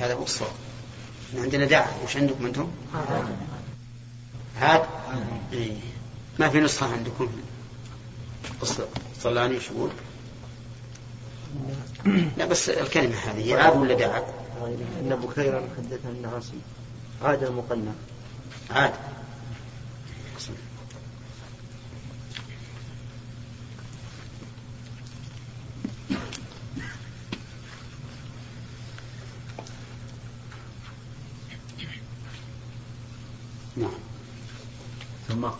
[0.00, 0.52] هذا هو الصواب.
[1.34, 2.70] عندنا دعاء وش عندكم أنتم؟
[4.60, 4.82] عاد؟
[5.52, 5.76] إيه.
[6.38, 7.28] ما في نسخة عندكم؟
[8.60, 8.86] قصة
[9.20, 9.90] صلاني وش يقول؟
[12.36, 13.56] لا بس الكلمة هذه.
[13.56, 14.34] عاد ولا دعاء
[15.00, 16.58] إن بكيرا حدث أن عاصم
[17.22, 17.92] عاد المقنع.
[18.70, 18.92] عاد.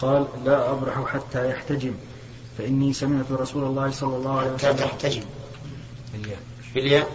[0.03, 1.95] قال لا أبرح حتى يحتجم
[2.59, 5.23] فإني سمعت رسول الله صلى الله عليه حتى وسلم تحتجم.
[6.75, 7.09] بالياء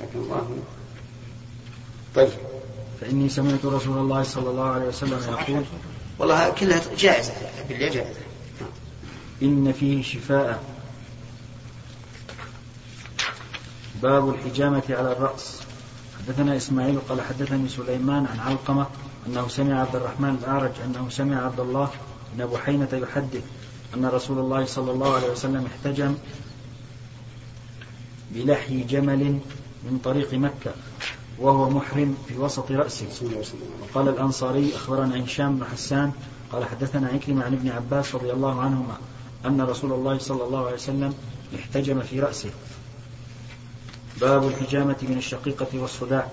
[0.00, 0.58] لكن الله
[2.14, 2.28] طيب.
[3.00, 5.64] فإني سمعت رسول الله صلى الله عليه وسلم يقول
[6.18, 7.32] والله كلها جائزة
[7.68, 8.20] بالياء جائزة.
[9.42, 10.62] إن فيه شفاء.
[14.02, 15.60] باب الحجامة على الرأس.
[16.18, 18.86] حدثنا إسماعيل قال حدثني سليمان عن علقمة
[19.26, 21.90] أنه سمع عبد الرحمن الأعرج أنه سمع عبد الله
[22.34, 23.42] بن بحينة يحدث
[23.94, 26.14] أن رسول الله صلى الله عليه وسلم احتجم
[28.30, 29.38] بلحي جمل
[29.84, 30.70] من طريق مكة
[31.38, 33.06] وهو محرم في وسط رأسه.
[33.82, 36.12] وقال الأنصاري أخبرنا هشام بن حسان
[36.52, 38.96] قال حدثنا عكرمة عن ابن عباس رضي الله عنهما
[39.46, 41.14] أن رسول الله صلى الله عليه وسلم
[41.56, 42.50] احتجم في رأسه.
[44.20, 46.30] باب الحجامة من الشقيقة والصداع.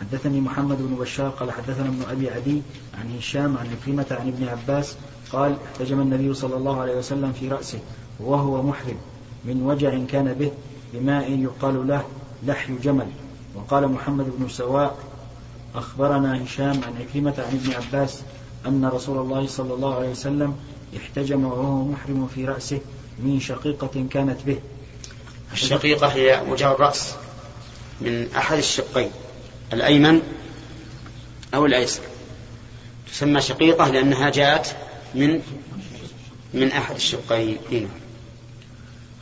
[0.00, 2.62] حدثني محمد بن بشار قال حدثنا ابن أبي عدي
[3.00, 4.96] عن هشام عن عكرمة عن ابن عباس
[5.32, 7.78] قال احتجم النبي صلى الله عليه وسلم في رأسه
[8.20, 8.96] وهو محرم
[9.44, 10.50] من وجع كان به
[10.94, 12.04] بماء يقال له
[12.46, 13.06] لحي جمل.
[13.54, 14.98] وقال محمد بن سواء
[15.74, 18.22] أخبرنا هشام عن عكرمة عن ابن عباس
[18.66, 20.56] أن رسول الله صلى الله عليه وسلم
[20.96, 22.80] احتجم وهو محرم في رأسه
[23.18, 24.58] من شقيقة كانت به.
[25.52, 27.14] الشقيقة هي وجه الرأس
[28.00, 29.10] من أحد الشقين.
[29.72, 30.20] الأيمن
[31.54, 32.02] أو الأيسر.
[33.12, 34.76] تسمى شقيقة لأنها جاءت
[35.14, 35.40] من
[36.54, 37.88] من أحد الشقين.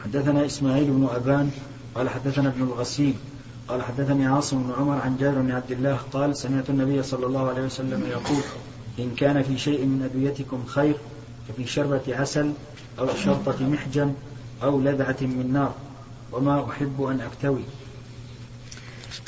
[0.04, 1.50] حدثنا إسماعيل بن أبان
[1.94, 3.14] قال حدثنا ابن الغسيل
[3.68, 7.48] قال حدثني عاصم بن عمر عن جابر بن عبد الله قال سمعت النبي صلى الله
[7.48, 8.42] عليه وسلم يقول
[8.98, 10.94] إن كان في شيء من أدويتكم خير
[11.48, 12.52] ففي شربة عسل
[12.98, 14.12] أو شرطة محجم
[14.62, 15.74] أو لذعة من نار
[16.32, 17.62] وما أحب أن أكتوي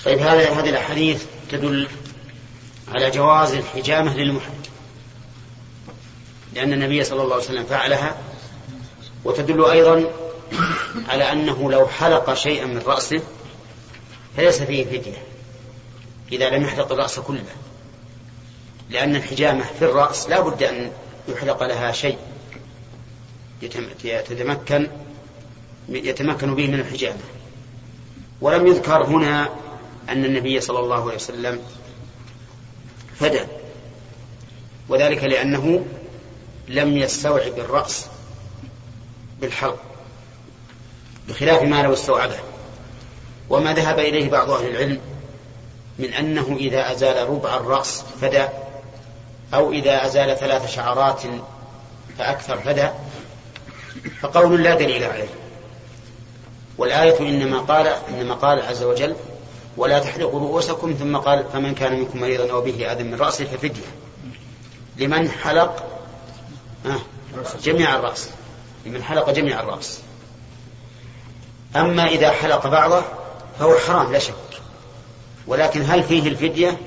[0.04, 1.88] طيب هذه هذه الأحاديث تدل
[2.88, 4.54] على جواز الحجامة للمحرم
[6.54, 8.16] لأن النبي صلى الله عليه وسلم فعلها
[9.24, 10.04] وتدل أيضا
[11.08, 13.22] على أنه لو حلق شيئا من رأسه
[14.36, 15.22] فليس فيه فدية
[16.32, 17.44] إذا لم يحلق الرأس كله
[18.90, 20.92] لأن الحجامة في الرأس لا بد أن
[21.28, 22.18] يحلق لها شيء
[23.62, 24.88] يتم- يتمكن
[25.88, 27.18] يتمكن به من الحجامة.
[28.40, 29.48] ولم يذكر هنا
[30.10, 31.60] أن النبي صلى الله عليه وسلم
[33.14, 33.40] فدى.
[34.88, 35.84] وذلك لأنه
[36.68, 38.06] لم يستوعب الرأس
[39.40, 39.78] بالحلق
[41.28, 42.38] بخلاف ما لو استوعبه.
[43.50, 45.00] وما ذهب إليه بعض أهل العلم
[45.98, 48.44] من أنه إذا أزال ربع الرأس فدى
[49.54, 51.22] أو إذا أزال ثلاث شعرات
[52.18, 52.88] فأكثر فدى
[54.20, 55.28] فقول لا دليل عليه.
[56.78, 59.16] والآية إنما قال إنما قال عز وجل
[59.80, 63.82] ولا تحلقوا رؤوسكم ثم قال فمن كان منكم مريضا أو به أذى من رأسه ففدية.
[64.96, 65.84] لمن حلق؟
[67.62, 68.30] جميع الرأس.
[68.86, 69.98] لمن حلق جميع الرأس.
[71.76, 73.02] أما إذا حلق بعضه
[73.58, 74.34] فهو حرام لا شك.
[75.46, 76.78] ولكن هل فيه الفدية؟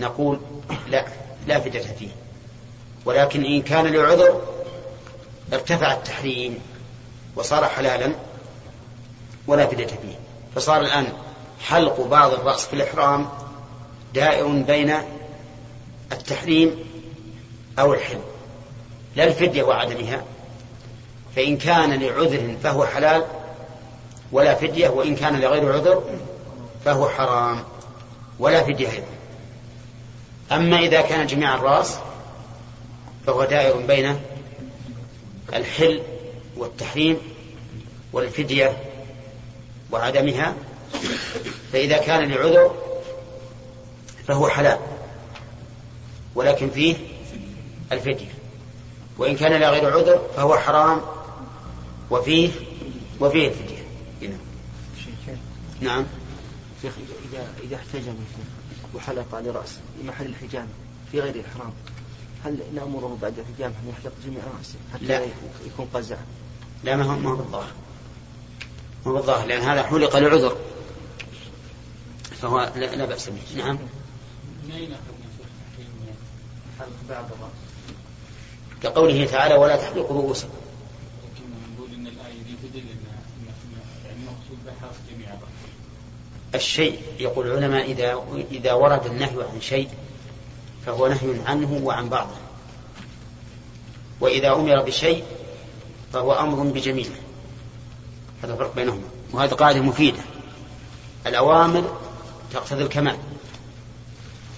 [0.00, 0.40] نقول
[0.88, 1.06] لا
[1.46, 2.08] لا فدية فيه.
[3.04, 4.42] ولكن إن كان لعذر
[5.52, 6.58] ارتفع التحريم
[7.36, 8.12] وصار حلالا
[9.46, 10.18] ولا فدية فيه.
[10.54, 11.12] فصار الآن
[11.60, 13.28] حلق بعض الرأس في الإحرام
[14.14, 14.94] دائر بين
[16.12, 16.76] التحريم
[17.78, 18.18] أو الحل
[19.16, 20.24] لا الفدية وعدمها
[21.36, 23.24] فإن كان لعذر فهو حلال
[24.32, 26.02] ولا فدية وإن كان لغير عذر
[26.84, 27.64] فهو حرام
[28.38, 29.06] ولا فدية أيضا.
[30.52, 31.98] أما إذا كان جميع الرأس
[33.26, 34.20] فهو دائر بين
[35.54, 36.02] الحل
[36.56, 37.18] والتحريم
[38.12, 38.76] والفدية
[39.92, 40.54] وعدمها
[41.72, 42.74] فإذا كان لعذر
[44.26, 44.78] فهو حلال
[46.34, 46.96] ولكن فيه
[47.92, 48.34] الفدية.
[49.18, 51.00] وإن كان لا غير عذر فهو حرام
[52.10, 52.50] وفيه
[53.20, 53.84] وفيه الفدية.
[54.22, 54.36] هنا.
[55.80, 56.04] نعم.
[56.82, 56.92] شيخ
[57.32, 58.14] إذا إذا احتجم
[58.94, 60.68] وحلق لرأسه لمحل الحجام
[61.12, 61.72] في غير الإحرام
[62.44, 65.20] هل نأمره بعد الحجام أن يحلق جميع رأسه حتى لا.
[65.66, 66.16] يكون قزع؟
[66.84, 67.72] لا ما هو ما هو بالظاهر.
[69.06, 70.56] ما هو بالظاهر لأن هذا حلق لعذر.
[72.42, 73.56] فهو لا, لا بأس به.
[73.56, 73.78] نعم.
[77.08, 77.24] بعض
[78.82, 80.48] كقوله تعالى ولا تحلقوا رؤوسكم.
[81.34, 81.44] لكن
[81.74, 84.58] نقول إن الآية دي تدل ان إن- يعني المقصود
[85.10, 85.28] جميع
[86.54, 89.88] الشيء يقول العلماء إذا إذا ورد النهي عن شيء
[90.86, 92.36] فهو نهي عنه وعن بعضه.
[94.20, 95.24] وإذا أمر بشيء
[96.12, 97.10] فهو أمر بجميعه
[98.42, 99.08] هذا الفرق بينهما.
[99.32, 100.20] وهذه قاعدة مفيدة.
[101.26, 102.03] الأوامر
[102.54, 103.16] تقتضي الكمال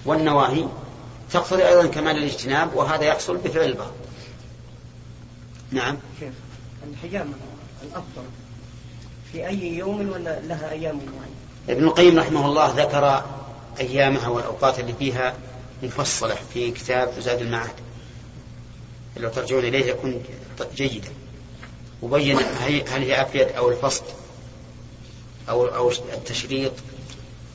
[0.05, 0.65] والنواهي
[1.31, 3.91] تقتضي أيضا كمال الاجتناب وهذا يحصل بفعل البعض
[5.71, 5.97] نعم.
[6.19, 6.33] شيخ
[6.91, 7.33] الحجامة
[7.83, 8.23] الأفضل
[9.31, 11.35] في أي يوم ولا لها أيام معينة؟
[11.69, 13.25] ابن القيم رحمه الله ذكر
[13.79, 15.35] أيامها والأوقات اللي فيها
[15.83, 17.75] مفصلة في كتاب زاد المعاد.
[19.17, 20.23] لو ترجعون إليه يكون
[20.75, 21.09] جيدا.
[22.01, 24.03] وبين هل هي أفيد أو الفصل
[25.49, 26.73] أو أو التشريط.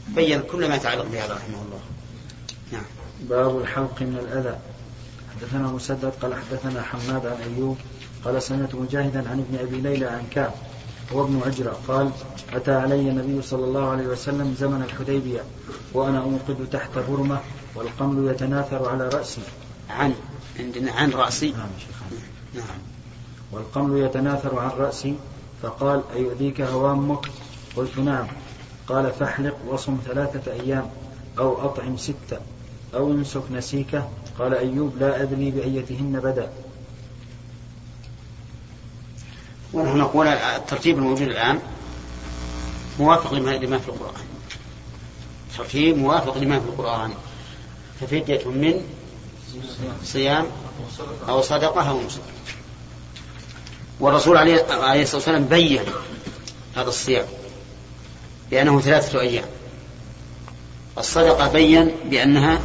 [0.09, 1.81] بين كل ما يتعلق بهذا رحمه الله.
[2.73, 2.85] نعم.
[3.29, 4.59] باب الحلق من الأذى.
[5.37, 7.77] حدثنا مسدد قال حدثنا حماد عن أيوب
[8.25, 10.53] قال سمعت مجاهدا عن ابن أبي ليلى عن كعب
[11.13, 12.11] هو ابن عجرة قال
[12.53, 15.45] أتى علي النبي صلى الله عليه وسلم زمن الحديبية
[15.93, 17.41] وأنا أوقد تحت برمة
[17.75, 19.41] والقمل يتناثر على رأسي.
[19.91, 20.15] عن
[20.59, 21.69] عندنا عن رأسي؟ نعم.
[22.55, 22.79] نعم.
[23.53, 25.15] والقمل يتناثر عن رأسي
[25.63, 27.27] فقال أيؤذيك هوامك؟
[27.77, 28.27] قلت نعم.
[28.93, 30.91] قال فاحلق وصم ثلاثة أيام
[31.39, 32.39] أو أطعم ستة
[32.95, 34.09] أو امسك نسيكه.
[34.39, 36.53] قال أيوب لا أدري بأيتهن بدأ.
[39.73, 41.59] ونحن نقول الترتيب الموجود الآن
[42.99, 44.25] موافق لما في القرآن.
[45.59, 47.11] ترتيب موافق لما في القرآن.
[48.01, 48.75] ففدية من
[50.05, 50.47] صيام
[51.29, 52.21] أو صدقة أو نسك.
[54.01, 54.61] والرسول عليه
[55.03, 55.81] الصلاة والسلام بين
[56.77, 57.27] هذا الصيام.
[58.53, 59.45] بأنه ثلاثة أيام.
[60.99, 62.61] الصدقة بين بأنها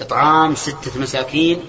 [0.00, 1.60] إطعام ستة مساكين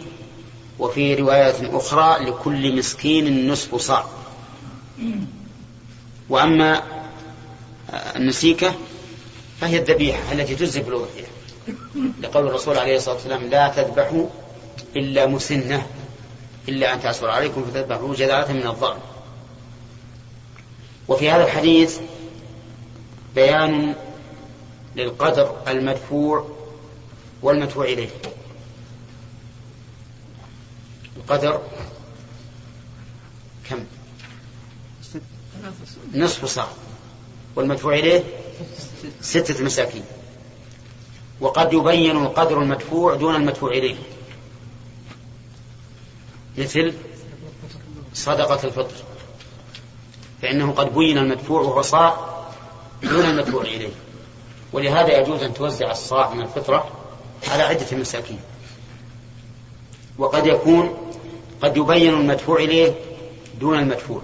[0.80, 4.06] وفي رواية أخرى لكل مسكين نصف صاع.
[6.30, 6.84] وأما
[8.16, 8.74] النسيكة
[9.62, 11.28] فهي الذبيحة التي تجزي في الأضحية
[12.22, 14.26] لقول الرسول عليه الصلاة والسلام لا تذبحوا
[14.96, 15.88] إلا مسنة
[16.70, 18.98] إلا أن تعصر عليكم فتذبحوا جذعة من الضأن.
[21.08, 21.98] وفي هذا الحديث
[23.36, 23.96] بيان
[24.96, 26.50] للقدر المدفوع
[27.42, 28.10] والمدفوع إليه.
[31.18, 31.62] القدر
[33.70, 33.86] كم؟
[36.14, 36.68] نصف صاع.
[37.56, 38.24] والمدفوع إليه؟
[39.22, 40.04] ستة مساكين.
[41.40, 43.96] وقد يبين القدر المدفوع دون المدفوع إليه.
[46.58, 46.94] مثل
[48.14, 48.96] صدقة الفطر.
[50.42, 52.41] فإنه قد بين المدفوع وهو صاع
[53.04, 53.90] دون المدفوع إليه.
[54.74, 56.92] ولهذا يجوز أن توزع الصاع من الفطرة
[57.48, 58.40] على عدة مساكين.
[60.18, 60.98] وقد يكون
[61.62, 62.96] قد يبين المدفوع إليه
[63.60, 64.22] دون المدفوع.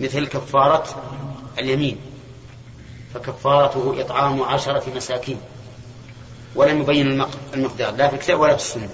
[0.00, 1.02] مثل كفارة
[1.58, 1.96] اليمين.
[3.14, 5.40] فكفارته إطعام عشرة مساكين.
[6.54, 7.94] ولم يبين المق- المقدار.
[7.94, 8.90] لا في الكتاب ولا في السنة.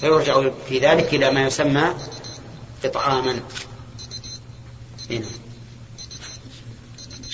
[0.00, 1.84] فيرجع في ذلك إلى ما يسمى
[2.84, 3.40] إطعاما.
[5.10, 5.26] هنا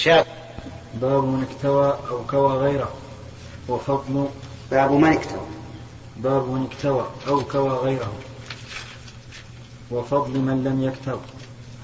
[0.05, 0.27] شاف
[1.01, 2.93] باب من اكتوى أو كوى غيره
[3.69, 4.29] وفضل
[4.71, 5.47] باب من اكتوى.
[6.17, 8.13] باب من اكتوى أو كوى غيره
[9.91, 11.19] وفضل من لم يكتو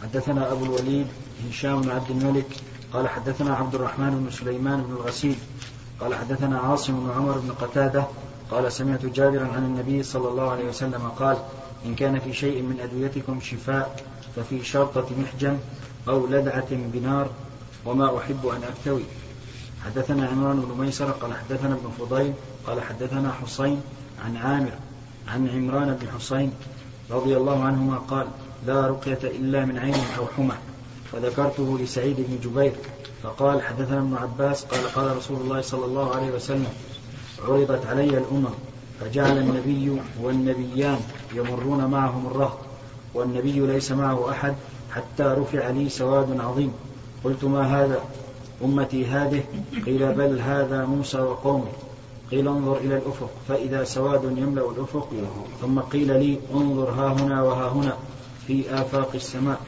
[0.03, 1.07] حدثنا أبو الوليد
[1.49, 2.47] هشام بن عبد الملك
[2.93, 5.37] قال حدثنا عبد الرحمن بن سليمان بن الغسيل
[6.01, 8.05] قال حدثنا عاصم بن عمر بن قتادة
[8.51, 11.37] قال سمعت جابرا عن النبي صلى الله عليه وسلم قال
[11.87, 14.01] إن كان في شيء من أدويتكم شفاء
[14.37, 15.59] ففي شرطة محجم
[16.09, 17.29] أو لدعة بنار
[17.87, 19.03] وما أحب أن أكتوي
[19.85, 22.33] حدثنا عمران بن ميسرة قال حدثنا ابن فضيل
[22.66, 23.81] قال حدثنا حسين
[24.24, 24.72] عن عامر
[25.28, 26.53] عن عمران بن حسين
[27.11, 28.26] رضي الله عنهما قال
[28.66, 30.55] لا رقية إلا من عين أو حمى
[31.12, 32.72] وذكرته لسعيد بن جبير
[33.22, 36.72] فقال حدثنا ابن عباس قال قال رسول الله صلى الله عليه وسلم
[37.49, 38.55] عرضت علي الأمم
[39.01, 41.01] فجعل النبي والنبيان
[41.35, 42.59] يمرون معهم الرهط
[43.14, 44.55] والنبي ليس معه أحد
[44.91, 46.72] حتى رفع لي سواد عظيم
[47.25, 48.01] قلت ما هذا؟
[48.64, 49.43] أمتي هذه؟
[49.87, 51.73] قيل بل هذا موسى وقومه.
[52.31, 55.09] قيل انظر إلى الأفق فإذا سواد يملأ الأفق.
[55.61, 57.97] ثم قيل لي انظر ها هنا وها هنا
[58.47, 59.61] في آفاق السماء.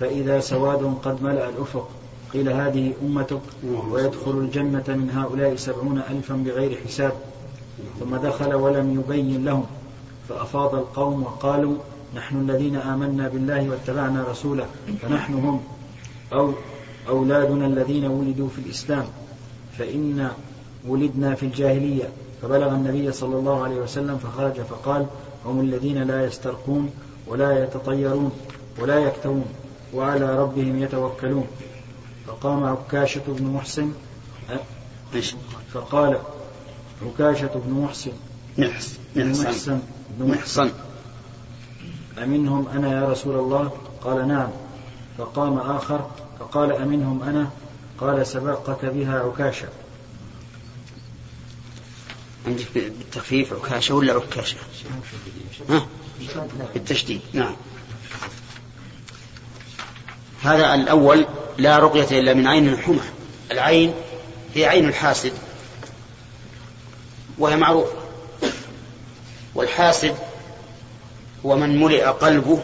[0.00, 1.88] فإذا سواد قد ملأ الأفق.
[2.32, 3.40] قيل هذه أمتك
[3.90, 7.12] ويدخل الجنة من هؤلاء سبعون ألفا بغير حساب.
[8.00, 9.66] ثم دخل ولم يبين لهم.
[10.28, 11.74] فأفاض القوم وقالوا
[12.16, 14.66] نحن الذين آمنا بالله واتبعنا رسوله
[15.02, 15.60] فنحن هم.
[16.32, 16.52] أو
[17.08, 19.04] أولادنا الذين ولدوا في الإسلام
[19.78, 20.30] فإن
[20.86, 22.08] ولدنا في الجاهلية.
[22.42, 25.06] فبلغ النبي صلى الله عليه وسلم فخرج فقال
[25.44, 26.90] هم الذين لا يسترقون
[27.26, 28.32] ولا يتطيرون
[28.78, 29.44] ولا يكتوون
[29.94, 31.46] وعلى ربهم يتوكلون.
[32.26, 33.92] فقام عكاشة بن محسن
[35.72, 36.18] فقال
[37.06, 38.12] عكاشة بن محسن
[38.58, 38.98] محسن.
[39.16, 39.80] بن محسن.
[40.18, 40.70] بن محسن.
[42.18, 43.70] أمنهم أنا يا رسول الله؟
[44.04, 44.48] قال نعم.
[45.18, 46.10] فقام آخر
[46.40, 47.50] فقال أمنهم أنا؟
[47.98, 49.68] قال سبقك بها عكاشة.
[52.46, 54.56] عندك بالتخفيف عكاشة ولا عكاشة؟
[55.68, 55.86] ها؟
[56.74, 57.56] بالتشديد نعم.
[60.42, 61.26] هذا الأول
[61.58, 63.00] لا رقية إلا من عين حمى
[63.50, 63.94] العين
[64.54, 65.32] هي عين الحاسد
[67.38, 67.94] وهي معروفة.
[69.54, 70.14] والحاسد
[71.46, 72.62] هو من ملئ قلبه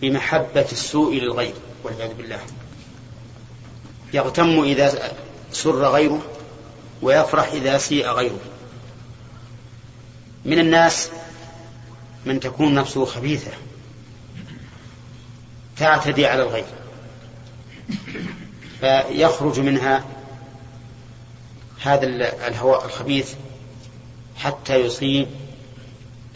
[0.00, 1.54] بمحبة السوء للغير
[1.84, 2.40] والعياذ بالله.
[4.12, 5.16] يغتم إذا
[5.52, 6.22] سر غيره
[7.02, 8.40] ويفرح إذا سيء غيره.
[10.44, 11.10] من الناس
[12.26, 13.50] من تكون نفسه خبيثة
[15.76, 16.64] تعتدي على الغير
[18.80, 20.04] فيخرج منها
[21.82, 22.06] هذا
[22.46, 23.34] الهواء الخبيث
[24.36, 25.28] حتى يصيب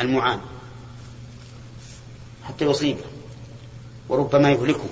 [0.01, 0.41] المعان
[2.45, 3.05] حتى يصيبه
[4.09, 4.89] وربما يهلكه.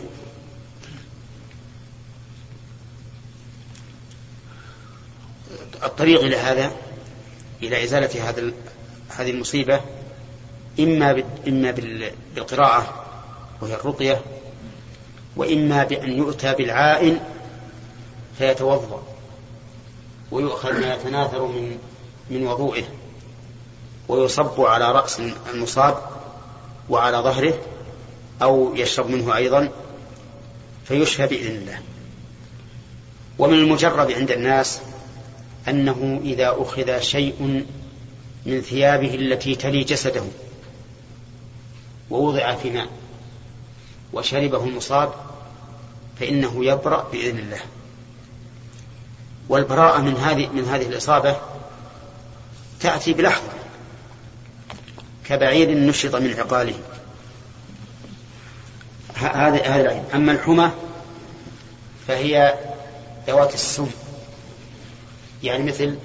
[5.84, 6.72] الطريق إلى هذا
[7.62, 8.52] إلى إزالة هذا
[9.08, 9.80] هذه المصيبة
[10.80, 13.04] إما إما بالقراءة
[13.60, 14.22] وهي الرقية
[15.36, 17.20] وإما بأن يؤتى بالعائن
[18.38, 19.02] فيتوضأ
[20.30, 21.78] ويؤخذ ما يتناثر من
[22.30, 22.84] من وضوئه
[24.08, 25.20] ويصب على رأس
[25.54, 25.98] المصاب
[26.90, 27.54] وعلى ظهره
[28.42, 29.68] أو يشرب منه أيضا
[30.84, 31.78] فيشفى بإذن الله.
[33.38, 34.80] ومن المجرب عند الناس
[35.68, 37.64] أنه إذا أخذ شيء
[38.46, 40.22] من ثيابه التي تلي جسده
[42.10, 42.88] ووضع في ماء
[44.12, 45.12] وشربه المصاب
[46.20, 47.60] فإنه يبرأ بإذن الله.
[49.48, 51.36] والبراءة من هذه من هذه الإصابة
[52.80, 53.52] تأتي بلحظة
[55.24, 56.74] كبعير نشط من عقاله.
[59.14, 60.04] هذا هذا العين.
[60.14, 60.70] أما الحمى
[62.08, 62.54] فهي
[63.26, 63.90] ذوات السم.
[65.44, 65.98] يعني مثل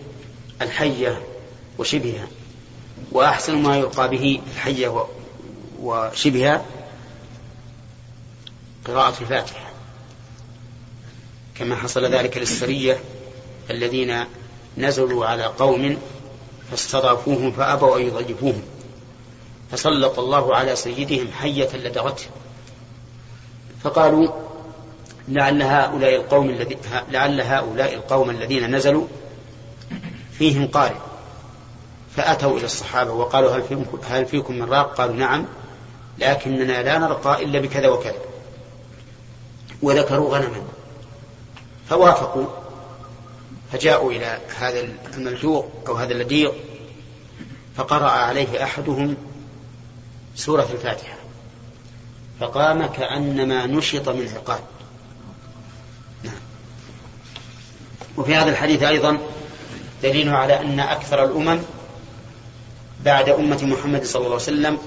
[0.61, 1.21] الحية
[1.77, 2.27] وشبهها
[3.11, 5.05] وأحسن ما يلقى به الحية
[5.81, 6.65] وشبهها
[8.85, 9.69] قراءة الفاتحة.
[11.55, 12.99] كما حصل ذلك للسرية
[13.69, 14.25] الذين
[14.77, 15.97] نزلوا على قوم
[16.71, 18.61] فاستضافوهم فأبوا أن يضيفوهم
[19.71, 22.25] فسلط الله على سيدهم حية لدغته.
[23.83, 24.27] فقالوا
[25.27, 26.77] لعل هؤلاء القوم الذي
[27.11, 29.07] لعل هؤلاء القوم الذين نزلوا
[30.39, 30.95] فيهم قارئ.
[32.15, 35.45] فأتوا إلى الصحابة وقالوا هل فيكم, هل فيكم من راق؟ قالوا نعم
[36.17, 38.21] لكننا لا نرقى إلا بكذا وكذا.
[39.81, 40.61] وذكروا غنما.
[41.89, 42.45] فوافقوا.
[43.71, 46.51] فجاءوا إلى هذا الملجوء أو هذا اللديغ
[47.75, 49.17] فقرأ عليه أحدهم
[50.35, 51.15] سورة الفاتحة.
[52.39, 54.61] فقام كأنما نشط من عقاد.
[56.23, 56.39] نعم.
[58.17, 59.17] وفي هذا الحديث أيضا
[60.03, 61.59] دليل على أن أكثر الأمم
[63.05, 64.77] بعد أمة محمد صلى الله عليه وسلم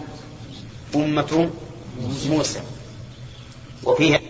[0.95, 1.51] أمة
[2.27, 2.61] موسى.
[3.85, 4.21] وفيها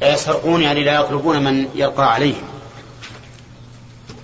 [0.00, 2.48] لا يسرقون يعني لا يطلبون من يرقى عليهم.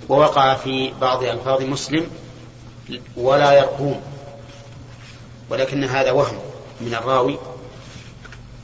[0.08, 2.06] ووقع في بعض ألفاظ مسلم
[3.16, 4.00] ولا يرقون.
[5.50, 6.38] ولكن هذا وهم
[6.80, 7.38] من الراوي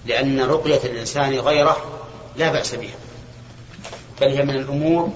[0.07, 1.77] لأن رقية الإنسان غيره
[2.37, 3.06] لا بأس بها.
[4.21, 5.12] بل هي من الأمور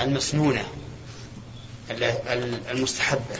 [0.00, 0.64] المسنونة
[2.70, 3.36] المستحبة.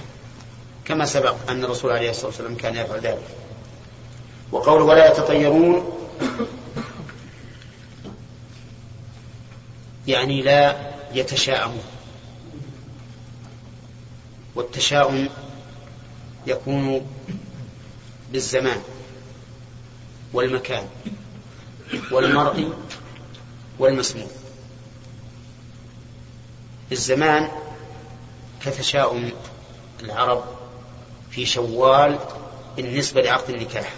[0.85, 3.29] كما سبق أن الرسول عليه الصلاة والسلام كان يفعل ذلك.
[4.53, 5.99] وقوله ولا يتطيرون
[10.07, 11.85] يعني لا يتشاءمون.
[14.55, 15.29] والتشاؤم
[16.47, 17.07] يكون
[18.33, 18.83] بالزمان
[20.33, 20.89] والمكان
[22.11, 22.73] والمرء
[23.79, 24.27] والمسموع.
[26.93, 27.49] الزمان
[28.65, 29.33] كتشاؤم
[30.03, 30.45] العرب
[31.31, 32.19] في شوال
[32.77, 33.93] بالنسبة لعقد النكاح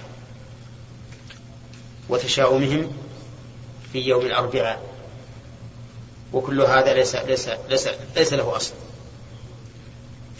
[2.08, 2.92] وتشاؤمهم
[3.92, 4.82] في يوم الأربعاء
[6.32, 8.74] وكل هذا ليس ليس ليس ليس له أصل.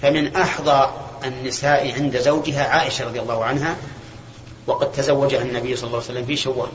[0.02, 0.90] فمن أحظى
[1.24, 3.76] النساء عند زوجها عائشة رضي الله عنها
[4.66, 6.68] وقد تزوجها النبي صلى الله عليه وسلم في شوال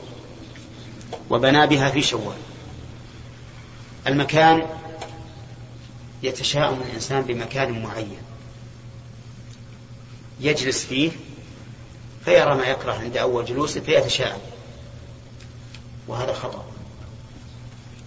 [1.30, 2.38] وبنى بها في شوال.
[4.08, 4.68] المكان
[6.24, 8.22] يتشاءم الإنسان بمكان معين.
[10.40, 11.12] يجلس فيه
[12.26, 14.42] فيرى ما يكره عند أول جلوسه فيتشاءم.
[16.08, 16.66] وهذا خطأ.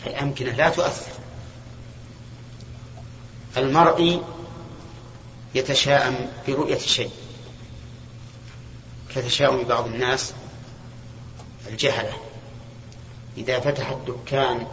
[0.07, 1.13] الأمكنة لا تؤثر.
[3.57, 4.23] المرء
[5.55, 7.11] يتشاءم برؤية شيء.
[9.15, 10.33] كتشاؤم بعض الناس
[11.69, 12.13] الجهلة.
[13.37, 14.67] إذا فتح الدكان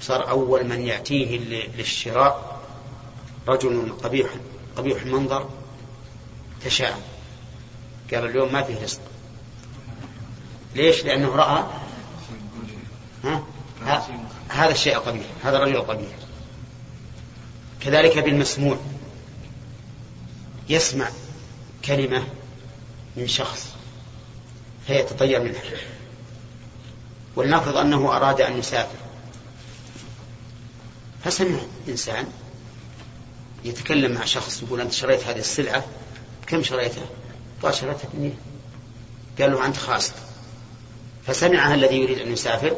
[0.00, 1.38] صار أول من يأتيه
[1.76, 2.60] للشراء
[3.48, 4.30] رجل قبيح
[4.76, 5.48] قبيح المنظر
[6.64, 7.00] تشاءم
[8.12, 9.00] قال اليوم ما فيه رزق.
[10.74, 11.64] ليش؟ لأنه رأى
[13.24, 13.42] ها؟
[14.48, 16.16] هذا الشيء القبيح هذا الرجل القبيح.
[17.80, 18.78] كذلك بالمسموع.
[20.68, 21.08] يسمع
[21.84, 22.24] كلمة
[23.16, 23.68] من شخص
[24.86, 25.62] فيتطير منها.
[27.36, 29.05] ولنفرض أنه أراد أن يسافر.
[31.26, 31.58] فسمع
[31.88, 32.26] إنسان
[33.64, 35.84] يتكلم مع شخص يقول أنت شريت هذه السلعة
[36.46, 37.06] كم شريتها؟
[37.62, 38.34] قال شريتها بمئة
[39.40, 40.14] قال له أنت خاسر
[41.26, 42.76] فسمعها الذي يريد أن يسافر.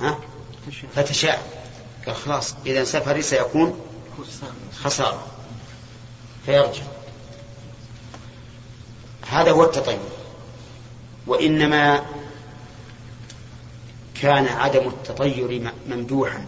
[0.00, 0.18] ها؟
[0.94, 1.66] فتشاء.
[2.06, 3.80] قال خلاص إذا سفري سيكون
[4.82, 5.26] خسارة
[6.46, 6.82] فيرجع.
[9.30, 9.98] هذا هو التطير
[11.26, 12.06] وإنما
[14.20, 16.46] كان عدم التطير ممدوحا.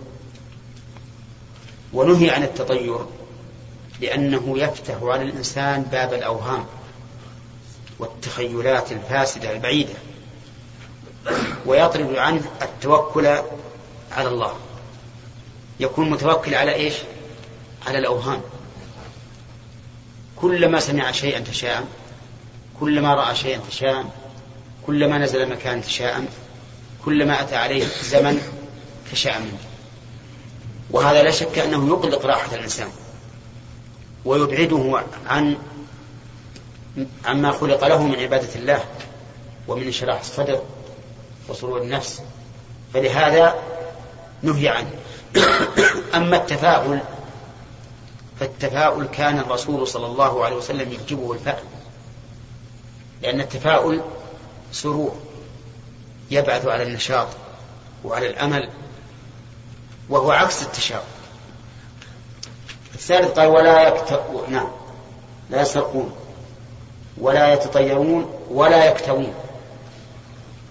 [1.92, 2.98] ونهي عن التطير
[4.00, 6.66] لأنه يفتح على الإنسان باب الأوهام
[7.98, 9.94] والتخيلات الفاسدة البعيدة
[11.66, 13.26] ويطرد عنه التوكل
[14.12, 14.54] على الله.
[15.80, 16.94] يكون متوكل على إيش؟
[17.86, 18.40] على الأوهام.
[20.36, 21.84] كلما سمع شيئا تشاءم
[22.80, 24.10] كلما رأى شيئا تشاءم
[24.86, 26.26] كلما نزل مكان تشاءم
[27.04, 28.40] كلما أتى عليه زمن
[29.12, 29.69] تشاءم منه.
[30.92, 32.88] وهذا لا شك أنه يقلق راحة الإنسان
[34.24, 35.56] ويبعده عن
[37.24, 38.84] عما خلق له من عبادة الله
[39.68, 40.62] ومن انشراح الصدر
[41.48, 42.22] وسرور النفس.
[42.94, 43.54] فلهذا
[44.42, 44.90] نهي عنه.
[46.16, 47.00] أما التفاؤل
[48.40, 51.64] فالتفاؤل كان الرسول صلى الله عليه وسلم يعجبه الفأل.
[53.22, 54.00] لأن التفاؤل
[54.72, 55.16] سرور
[56.30, 57.28] يبعث على النشاط
[58.04, 58.70] وعلى الأمل
[60.10, 61.04] وهو عكس التشاؤم.
[62.94, 64.22] الثالث قال ولا يكت...
[64.48, 64.68] نعم.
[65.50, 66.12] لا يسرقون.
[67.18, 68.34] ولا يتطيرون.
[68.50, 69.34] ولا يكتوون.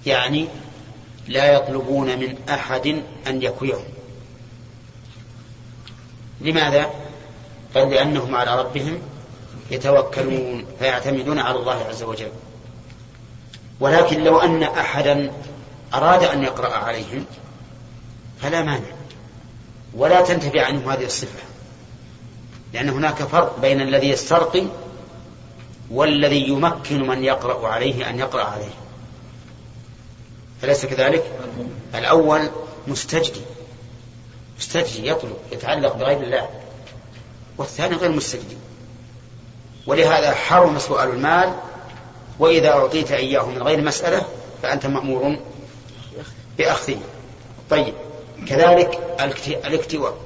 [0.05, 0.47] يعني
[1.27, 2.87] لا يطلبون من أحد
[3.27, 3.83] أن يكويهم.
[6.41, 6.89] لماذا؟
[7.75, 9.01] قال لأنهم على ربهم
[9.71, 12.31] يتوكلون فيعتمدون على الله عز وجل.
[13.79, 15.31] ولكن لو أن أحدا
[15.93, 17.25] أراد أن يقرأ عليهم
[18.41, 18.98] فلا مانع.
[19.95, 21.39] ولا تنتفي عنه هذه الصفة.
[22.73, 24.63] لأن هناك فرق بين الذي يسترقي
[25.91, 28.73] والذي يمكن من يقرأ عليه أن يقرأ عليه.
[30.63, 31.23] أليس كذلك؟
[31.95, 32.49] الأول
[32.87, 33.41] مستجدي.
[34.57, 36.49] مستجدي يطلب يتعلق بغير الله.
[37.57, 38.57] والثاني غير مستجدي.
[39.87, 41.53] ولهذا حرم سؤال المال
[42.39, 44.25] وإذا أعطيت إياه من غير مسألة
[44.63, 45.39] فأنت مأمور
[46.57, 46.99] بأخذه.
[47.69, 47.93] طيب.
[48.47, 48.99] كذلك
[49.65, 50.17] الاكتواء.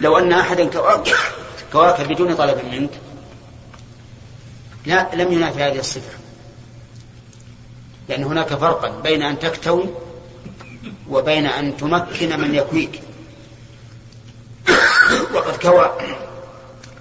[0.00, 0.70] لو أن أحدا
[1.72, 2.90] كواك بدون طلب منك
[4.86, 6.18] لا لم ينافي هذه الصفة.
[8.08, 9.84] لأن هناك فرقا بين أن تكتوي
[11.10, 13.02] وبين أن تمكن من يكويك.
[15.34, 15.92] وقد كوى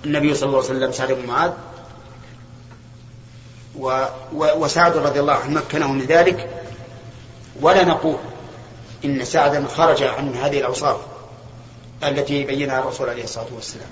[0.05, 1.51] النبي صلى الله عليه وسلم سعد بن معاذ
[3.75, 6.63] و وسعد رضي الله عنه مكنه من ذلك.
[7.61, 8.17] ولا نقول
[9.05, 10.99] إن سعدا خرج عن هذه الأوصاف
[12.03, 13.89] التي بينها الرسول عليه الصلاة والسلام.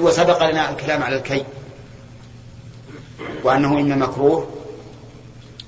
[0.00, 1.44] وسبق لنا الكلام على الكي
[3.42, 4.48] وأنه إما مكروه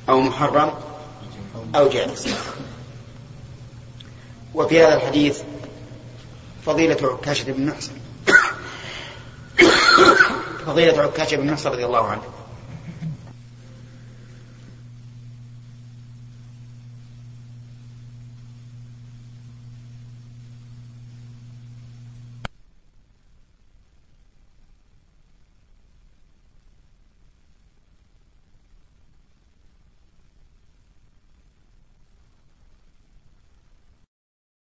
[0.08, 0.74] أو محرم
[1.74, 2.34] أو جائز.
[4.54, 5.42] وفي هذا الحديث
[6.66, 7.92] فضيلة عكاشة بن محسن
[10.66, 12.22] فضيلة عكاشة بن محسن رضي الله عنه.